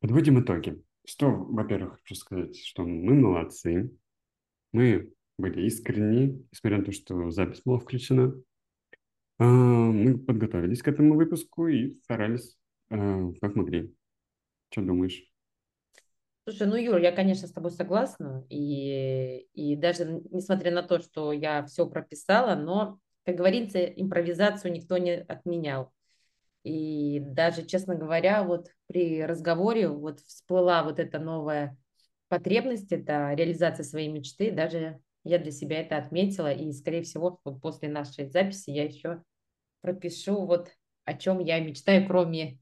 Подводим 0.00 0.40
итоги. 0.40 0.82
Что, 1.06 1.30
во-первых, 1.30 1.94
хочу 2.00 2.14
сказать, 2.14 2.56
что 2.58 2.84
мы 2.84 3.14
молодцы. 3.14 3.90
Мы 4.72 5.12
были 5.38 5.66
искренни, 5.66 6.46
несмотря 6.52 6.78
на 6.78 6.84
то, 6.84 6.92
что 6.92 7.30
запись 7.30 7.62
была 7.64 7.78
включена. 7.78 8.34
А, 9.38 9.44
Мы 9.44 10.18
подготовились 10.18 10.82
к 10.82 10.88
этому 10.88 11.14
выпуску 11.14 11.68
и 11.68 11.94
старались, 12.02 12.56
а, 12.90 13.32
как 13.40 13.54
могли. 13.56 13.94
Что 14.70 14.82
думаешь? 14.82 15.22
Слушай, 16.44 16.66
ну, 16.66 16.76
Юр, 16.76 16.96
я, 16.98 17.12
конечно, 17.12 17.46
с 17.46 17.52
тобой 17.52 17.70
согласна. 17.70 18.44
И, 18.48 19.46
и 19.52 19.76
даже 19.76 20.22
несмотря 20.30 20.72
на 20.72 20.82
то, 20.82 20.98
что 20.98 21.32
я 21.32 21.64
все 21.66 21.86
прописала, 21.86 22.54
но, 22.54 22.98
как 23.24 23.36
говорится, 23.36 23.84
импровизацию 23.84 24.72
никто 24.72 24.96
не 24.96 25.16
отменял. 25.20 25.92
И 26.64 27.20
даже, 27.20 27.64
честно 27.66 27.94
говоря, 27.96 28.44
вот 28.44 28.70
при 28.86 29.24
разговоре 29.24 29.88
вот 29.88 30.20
всплыла 30.20 30.82
вот 30.84 30.98
эта 30.98 31.18
новая 31.18 31.76
потребность, 32.28 32.92
это 32.92 33.32
реализация 33.34 33.84
своей 33.84 34.08
мечты. 34.08 34.50
Даже 34.50 35.00
я 35.24 35.38
для 35.38 35.50
себя 35.50 35.80
это 35.80 35.96
отметила. 35.96 36.52
И, 36.52 36.72
скорее 36.72 37.02
всего, 37.02 37.40
после 37.62 37.88
нашей 37.88 38.28
записи 38.28 38.70
я 38.70 38.84
еще 38.84 39.22
пропишу 39.80 40.46
вот 40.46 40.70
о 41.04 41.14
чем 41.14 41.38
я 41.38 41.58
мечтаю, 41.60 42.06
кроме 42.06 42.58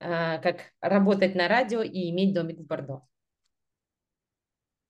а, 0.00 0.38
как 0.38 0.72
работать 0.80 1.34
на 1.34 1.48
радио 1.48 1.80
и 1.80 2.10
иметь 2.10 2.34
домик 2.34 2.58
в 2.58 2.66
Бордо. 2.66 3.02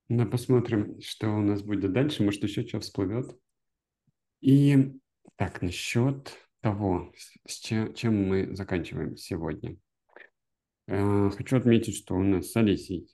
Ну, 0.09 0.29
посмотрим, 0.29 1.01
что 1.01 1.29
у 1.29 1.41
нас 1.41 1.63
будет 1.63 1.93
дальше. 1.93 2.23
Может, 2.23 2.43
еще 2.43 2.67
что 2.67 2.81
всплывет. 2.81 3.39
И 4.41 4.95
так, 5.37 5.63
насчет 5.63 6.35
того, 6.61 7.13
с 7.47 7.59
чем, 7.61 7.95
чем 7.95 8.29
мы 8.29 8.55
заканчиваем 8.55 9.17
сегодня. 9.17 9.77
Э, 10.87 11.31
Хочу 11.31 11.57
отметить, 11.57 11.97
что 11.97 12.15
у 12.15 12.23
нас 12.23 12.51
с 12.51 12.57
Олесей 12.57 13.09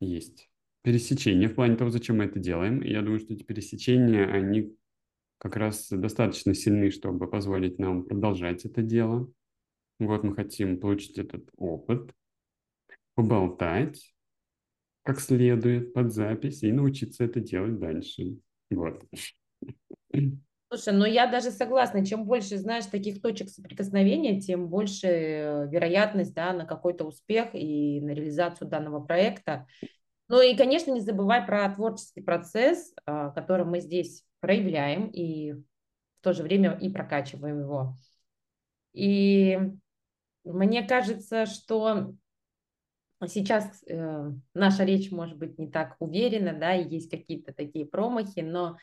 есть 0.00 0.50
пересечения 0.84 1.48
в 1.48 1.54
плане 1.54 1.76
того, 1.76 1.90
зачем 1.90 2.18
мы 2.18 2.24
это 2.24 2.38
делаем. 2.38 2.80
И 2.80 2.90
я 2.90 3.00
думаю, 3.00 3.18
что 3.18 3.32
эти 3.32 3.42
пересечения, 3.42 4.26
они 4.26 4.76
как 5.38 5.56
раз 5.56 5.88
достаточно 5.88 6.54
сильны, 6.54 6.90
чтобы 6.90 7.28
позволить 7.28 7.78
нам 7.78 8.04
продолжать 8.04 8.64
это 8.66 8.82
дело. 8.82 9.28
Вот 9.98 10.22
мы 10.22 10.34
хотим 10.34 10.78
получить 10.78 11.18
этот 11.18 11.48
опыт, 11.56 12.12
поболтать 13.14 14.14
как 15.04 15.20
следует 15.20 15.92
под 15.92 16.12
запись 16.12 16.62
и 16.62 16.72
научиться 16.72 17.24
это 17.24 17.38
делать 17.40 17.78
дальше. 17.78 18.38
Вот. 18.70 19.04
Слушай, 20.70 20.94
ну 20.94 21.04
я 21.04 21.26
даже 21.26 21.50
согласна, 21.50 22.04
чем 22.04 22.24
больше 22.24 22.56
знаешь 22.56 22.86
таких 22.86 23.20
точек 23.20 23.50
соприкосновения, 23.50 24.40
тем 24.40 24.68
больше 24.68 25.06
э, 25.06 25.68
вероятность 25.68 26.34
да, 26.34 26.52
на 26.52 26.64
какой-то 26.64 27.04
успех 27.04 27.50
и 27.52 28.00
на 28.00 28.10
реализацию 28.10 28.66
данного 28.66 29.04
проекта. 29.04 29.66
Ну 30.28 30.40
и, 30.40 30.56
конечно, 30.56 30.90
не 30.90 31.00
забывай 31.00 31.44
про 31.44 31.68
творческий 31.74 32.22
процесс, 32.22 32.94
а, 33.04 33.30
который 33.30 33.66
мы 33.66 33.80
здесь 33.80 34.24
проявляем 34.40 35.08
и 35.08 35.52
в 35.52 35.64
то 36.22 36.32
же 36.32 36.42
время 36.42 36.78
и 36.78 36.88
прокачиваем 36.88 37.60
его. 37.60 37.94
И 38.94 39.58
мне 40.44 40.86
кажется, 40.86 41.46
что 41.46 42.14
сейчас 43.26 43.82
э, 43.86 44.30
наша 44.54 44.84
речь 44.84 45.10
может 45.10 45.36
быть 45.36 45.58
не 45.58 45.70
так 45.70 45.96
уверена, 45.98 46.58
да, 46.58 46.74
и 46.74 46.88
есть 46.88 47.10
какие-то 47.10 47.52
такие 47.52 47.86
промахи, 47.86 48.40
но 48.40 48.78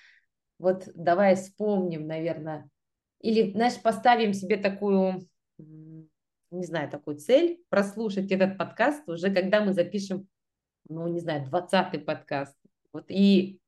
вот 0.60 0.90
давай 0.96 1.36
вспомним, 1.36 2.08
наверное, 2.08 2.70
или, 3.20 3.52
знаешь, 3.52 3.82
поставим 3.82 4.34
себе 4.34 4.58
такую, 4.58 5.28
не 5.58 6.66
знаю, 6.66 6.90
такую 6.90 7.18
цель, 7.18 7.64
прослушать 7.70 8.32
этот 8.32 8.58
подкаст 8.58 9.08
уже, 9.08 9.34
когда 9.34 9.64
мы 9.64 9.74
запишем, 9.74 10.28
ну, 10.92 11.08
не 11.08 11.20
знаю, 11.20 11.46
двадцатый 11.46 12.00
подкаст. 12.00 12.56
Вот 12.92 13.06
и 13.10 13.60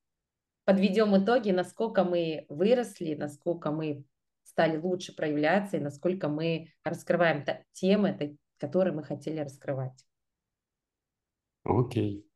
подведем 0.66 1.16
итоги, 1.18 1.52
насколько 1.52 2.04
мы 2.04 2.46
выросли, 2.50 3.16
насколько 3.16 3.72
мы 3.72 4.04
стали 4.44 4.78
лучше 4.78 5.16
проявляться 5.16 5.78
и 5.78 5.82
насколько 5.82 6.28
мы 6.28 6.74
раскрываем 6.84 7.46
темы, 7.72 8.38
которые 8.58 8.94
мы 8.94 9.04
хотели 9.04 9.40
раскрывать. 9.40 10.06
Окей. 11.64 12.28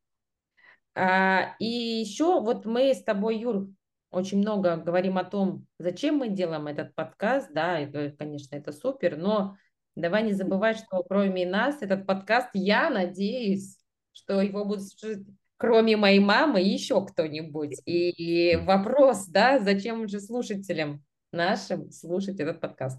А, 0.94 1.54
и 1.58 1.66
еще 1.66 2.40
вот 2.40 2.64
мы 2.64 2.94
с 2.94 3.02
тобой, 3.02 3.38
Юр, 3.38 3.68
очень 4.10 4.38
много 4.38 4.76
говорим 4.78 5.18
о 5.18 5.24
том, 5.24 5.66
зачем 5.78 6.16
мы 6.16 6.30
делаем 6.30 6.66
этот 6.66 6.94
подкаст, 6.94 7.52
да, 7.52 7.78
это, 7.78 8.10
конечно, 8.18 8.56
это 8.56 8.72
супер, 8.72 9.16
но 9.18 9.56
Давай 9.98 10.22
не 10.22 10.32
забывать, 10.32 10.78
что 10.78 11.02
кроме 11.02 11.44
нас 11.44 11.82
этот 11.82 12.06
подкаст, 12.06 12.50
я 12.54 12.88
надеюсь, 12.88 13.77
что 14.18 14.40
его 14.40 14.64
будут 14.64 14.88
слушать 14.88 15.26
кроме 15.58 15.96
моей 15.96 16.20
мамы 16.20 16.60
еще 16.60 17.04
кто-нибудь. 17.04 17.76
И 17.84 18.56
вопрос, 18.64 19.26
да, 19.26 19.58
зачем 19.58 20.08
же 20.08 20.20
слушателям 20.20 21.04
нашим 21.32 21.90
слушать 21.90 22.40
этот 22.40 22.60
подкаст? 22.60 22.98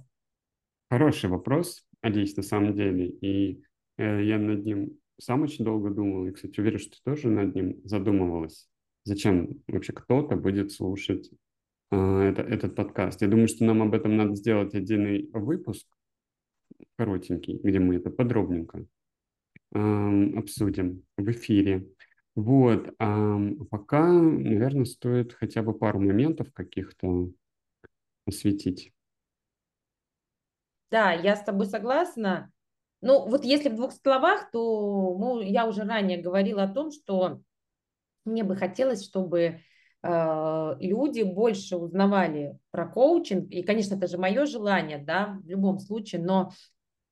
Хороший 0.91 1.29
вопрос, 1.29 1.83
Алис, 2.01 2.35
на 2.35 2.43
самом 2.43 2.75
деле. 2.75 3.07
И 3.07 3.63
э, 3.97 4.23
я 4.23 4.37
над 4.37 4.65
ним 4.65 4.99
сам 5.19 5.41
очень 5.41 5.65
долго 5.65 5.89
думал. 5.89 6.27
И, 6.27 6.31
кстати, 6.31 6.59
уверен, 6.59 6.79
что 6.79 6.91
ты 6.91 6.97
тоже 7.03 7.29
над 7.29 7.55
ним 7.55 7.79
задумывалась. 7.85 8.67
Зачем 9.05 9.63
вообще 9.67 9.93
кто-то 9.93 10.35
будет 10.35 10.71
слушать 10.71 11.31
э, 11.91 11.95
это, 11.95 12.41
этот 12.41 12.75
подкаст? 12.75 13.21
Я 13.21 13.29
думаю, 13.29 13.47
что 13.47 13.63
нам 13.63 13.81
об 13.81 13.93
этом 13.93 14.17
надо 14.17 14.35
сделать 14.35 14.75
отдельный 14.75 15.29
выпуск, 15.31 15.87
коротенький, 16.97 17.59
где 17.63 17.79
мы 17.79 17.95
это 17.95 18.09
подробненько 18.09 18.85
обсудим 19.71 21.03
в 21.17 21.29
эфире. 21.31 21.87
Вот, 22.35 22.93
а 22.99 23.37
пока, 23.69 24.07
наверное, 24.07 24.85
стоит 24.85 25.33
хотя 25.33 25.61
бы 25.61 25.73
пару 25.73 25.99
моментов 25.99 26.51
каких-то 26.53 27.29
осветить. 28.25 28.93
Да, 30.89 31.11
я 31.11 31.35
с 31.35 31.43
тобой 31.43 31.67
согласна. 31.67 32.51
Ну, 33.01 33.27
вот 33.27 33.45
если 33.45 33.69
в 33.69 33.75
двух 33.75 33.93
словах, 33.93 34.49
то 34.51 35.17
ну, 35.17 35.41
я 35.41 35.65
уже 35.65 35.83
ранее 35.83 36.21
говорила 36.21 36.63
о 36.63 36.73
том, 36.73 36.91
что 36.91 37.41
мне 38.25 38.43
бы 38.43 38.55
хотелось, 38.55 39.05
чтобы 39.05 39.61
э, 40.03 40.75
люди 40.79 41.21
больше 41.21 41.77
узнавали 41.77 42.57
про 42.71 42.87
коучинг. 42.87 43.51
И, 43.51 43.63
конечно, 43.63 43.95
это 43.95 44.07
же 44.07 44.17
мое 44.17 44.45
желание, 44.45 44.97
да, 44.97 45.39
в 45.43 45.47
любом 45.47 45.79
случае, 45.79 46.21
но, 46.21 46.51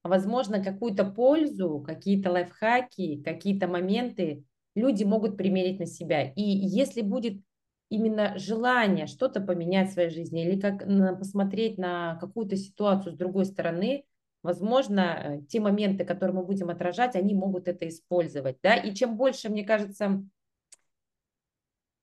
возможно, 0.04 0.64
какую-то 0.64 1.06
пользу, 1.06 1.84
какие-то 1.86 2.32
лайфхаки, 2.32 3.22
какие-то 3.24 3.68
моменты 3.68 4.44
люди 4.76 5.04
могут 5.04 5.38
примерить 5.38 5.80
на 5.80 5.86
себя. 5.86 6.32
И 6.32 6.42
если 6.42 7.02
будет 7.02 7.42
именно 7.90 8.38
желание 8.38 9.08
что-то 9.08 9.40
поменять 9.42 9.90
в 9.90 9.94
своей 9.94 10.10
жизни 10.10 10.46
или 10.46 10.60
как 10.60 10.86
посмотреть 11.18 11.78
на 11.78 12.16
какую-то 12.16 12.56
ситуацию 12.56 13.14
с 13.14 13.18
другой 13.18 13.46
стороны, 13.46 14.06
возможно, 14.44 15.02
э, 15.02 15.42
те 15.50 15.60
моменты, 15.60 16.06
которые 16.06 16.36
мы 16.36 16.46
будем 16.46 16.70
отражать, 16.70 17.16
они 17.16 17.34
могут 17.34 17.68
это 17.68 17.88
использовать. 17.88 18.58
Да? 18.62 18.76
И 18.76 18.94
чем 18.94 19.18
больше, 19.18 19.50
мне 19.50 19.64
кажется, 19.64 20.24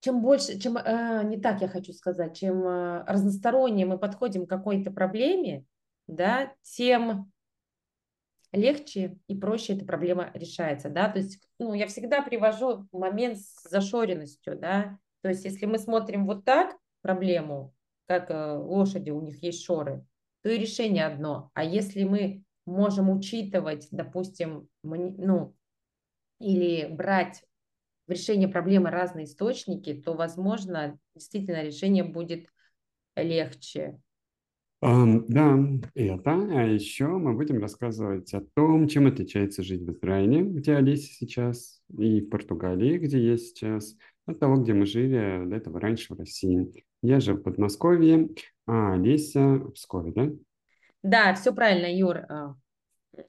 чем 0.01 0.21
больше, 0.21 0.59
чем, 0.59 0.77
э, 0.77 1.23
не 1.25 1.39
так 1.39 1.63
я 1.63 1.69
хочу 1.69 1.93
сказать, 1.93 2.37
чем 2.37 2.67
э, 2.67 3.05
разностороннее 3.07 3.87
мы 3.87 3.99
подходим 3.99 4.47
к 4.47 4.51
какой-то 4.51 4.91
проблеме, 4.91 5.65
да, 6.07 6.53
тем 6.63 7.33
легче 8.55 9.19
и 9.27 9.37
проще 9.37 9.75
эта 9.75 9.85
проблема 9.85 10.31
решается, 10.35 10.89
да, 10.89 11.09
то 11.09 11.19
есть, 11.19 11.41
ну, 11.59 11.75
я 11.75 11.87
всегда 11.87 12.23
привожу 12.23 12.87
момент 12.93 13.39
с 13.39 13.69
зашоренностью, 13.69 14.57
да, 14.59 14.99
то 15.23 15.29
есть, 15.29 15.45
если 15.45 15.67
мы 15.67 15.79
смотрим 15.79 16.27
вот 16.27 16.45
так 16.45 16.77
проблему, 17.03 17.75
как 18.07 18.31
э, 18.31 18.53
лошади, 18.57 19.11
у 19.11 19.21
них 19.21 19.43
есть 19.43 19.63
шоры, 19.63 20.05
то 20.43 20.51
и 20.51 20.59
решение 20.59 21.07
одно, 21.07 21.51
а 21.55 21.65
если 21.65 22.05
мы 22.05 22.45
можем 22.67 23.11
учитывать, 23.11 23.89
допустим, 23.91 24.69
ну, 24.83 25.55
или 26.41 26.87
брать 26.87 27.45
в 28.07 28.11
решение 28.11 28.49
проблемы 28.49 28.91
разные 28.91 29.25
источники, 29.25 29.95
то, 29.95 30.15
возможно, 30.15 30.99
действительно 31.15 31.63
решение 31.63 32.05
будет 32.05 32.49
легче. 33.17 34.01
Да, 34.85 35.59
это. 35.95 36.31
А 36.31 36.63
еще 36.65 37.07
мы 37.07 37.33
будем 37.33 37.59
рассказывать 37.59 38.35
о 38.35 38.43
том, 38.55 38.87
чем 38.87 39.07
отличается 39.07 39.63
жизнь 39.63 39.87
в 39.87 39.93
Израиле, 39.93 40.43
где 40.43 40.75
Олеся 40.75 41.11
сейчас, 41.11 41.81
и 41.97 42.21
в 42.21 42.29
Португалии, 42.29 42.99
где 42.99 43.19
я 43.19 43.39
сейчас, 43.39 43.97
от 44.27 44.39
того, 44.39 44.57
где 44.57 44.75
мы 44.75 44.85
жили 44.85 45.47
до 45.47 45.57
этого 45.57 45.81
раньше 45.81 46.15
в 46.15 46.19
России. 46.19 46.85
Я 47.03 47.21
же 47.21 47.33
в 47.33 47.43
Подмосковье, 47.43 48.29
а 48.67 48.93
Олеся 48.93 49.55
в 49.55 49.73
Пскове, 49.73 50.13
да? 50.13 50.31
Да, 51.03 51.35
все 51.35 51.55
правильно, 51.55 51.87
Юр. 51.87 52.19
А, 52.29 52.55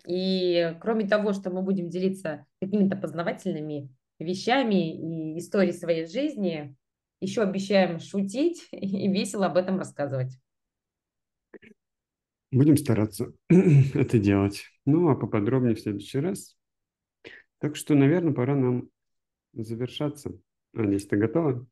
и 0.05 0.75
кроме 0.81 1.07
того, 1.07 1.31
что 1.31 1.51
мы 1.51 1.61
будем 1.61 1.89
делиться 1.89 2.45
какими-то 2.61 2.97
познавательными 2.97 3.89
вещами 4.19 5.33
и 5.35 5.39
историей 5.39 5.71
своей 5.71 6.05
жизни, 6.05 6.75
еще 7.21 7.43
обещаем 7.43 7.99
шутить 7.99 8.67
и 8.71 9.07
весело 9.07 9.45
об 9.45 9.55
этом 9.55 9.77
рассказывать. 9.77 10.37
Будем 12.55 12.77
стараться 12.77 13.33
это 13.49 14.17
делать. 14.17 14.63
Ну, 14.85 15.09
а 15.09 15.15
поподробнее 15.15 15.75
в 15.75 15.79
следующий 15.81 16.19
раз. 16.19 16.55
Так 17.59 17.75
что, 17.75 17.95
наверное, 17.95 18.33
пора 18.33 18.55
нам 18.55 18.87
завершаться. 19.51 20.31
Анись, 20.73 21.05
ты 21.05 21.17
готова? 21.17 21.67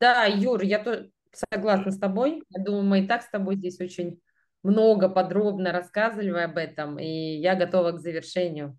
Да, 0.00 0.24
Юр, 0.24 0.62
я 0.62 0.82
тоже 0.82 1.10
согласна 1.52 1.90
с 1.90 1.98
тобой. 1.98 2.42
Я 2.48 2.64
думаю, 2.64 2.84
мы 2.84 3.04
и 3.04 3.06
так 3.06 3.20
с 3.20 3.28
тобой 3.28 3.56
здесь 3.56 3.78
очень 3.78 4.22
много 4.62 5.10
подробно 5.10 5.70
рассказывали 5.70 6.30
об 6.30 6.56
этом, 6.56 6.98
и 6.98 7.36
я 7.36 7.54
готова 7.54 7.92
к 7.92 8.00
завершению. 8.00 8.78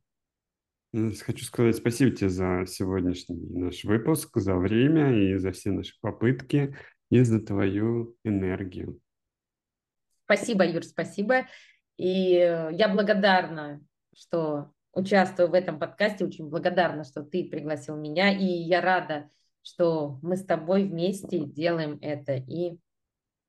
Ну, 0.91 1.11
хочу 1.23 1.45
сказать 1.45 1.75
спасибо 1.75 2.09
тебе 2.15 2.31
за 2.31 2.65
сегодняшний 2.67 3.37
наш 3.59 3.83
выпуск, 3.83 4.39
за 4.39 4.55
время 4.55 5.15
и 5.15 5.37
за 5.37 5.51
все 5.51 5.69
наши 5.69 5.93
попытки, 6.01 6.75
и 7.11 7.21
за 7.21 7.39
твою 7.39 8.15
энергию. 8.23 8.99
Спасибо, 10.33 10.65
Юр, 10.65 10.83
спасибо. 10.83 11.45
И 11.97 12.35
э, 12.37 12.69
я 12.71 12.87
благодарна, 12.87 13.81
что 14.15 14.71
участвую 14.93 15.49
в 15.49 15.53
этом 15.53 15.77
подкасте, 15.77 16.23
очень 16.23 16.47
благодарна, 16.47 17.03
что 17.03 17.21
ты 17.21 17.43
пригласил 17.43 17.97
меня, 17.97 18.31
и 18.31 18.45
я 18.45 18.79
рада, 18.79 19.29
что 19.61 20.19
мы 20.21 20.37
с 20.37 20.45
тобой 20.45 20.85
вместе 20.85 21.39
делаем 21.39 21.99
это. 22.01 22.35
И 22.35 22.77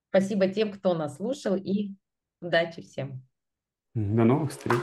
спасибо 0.09 0.49
тем, 0.49 0.73
кто 0.73 0.95
нас 0.95 1.19
слушал, 1.19 1.55
и 1.55 1.93
удачи 2.41 2.83
всем. 2.83 3.23
До 3.95 4.25
новых 4.25 4.51
встреч. 4.51 4.81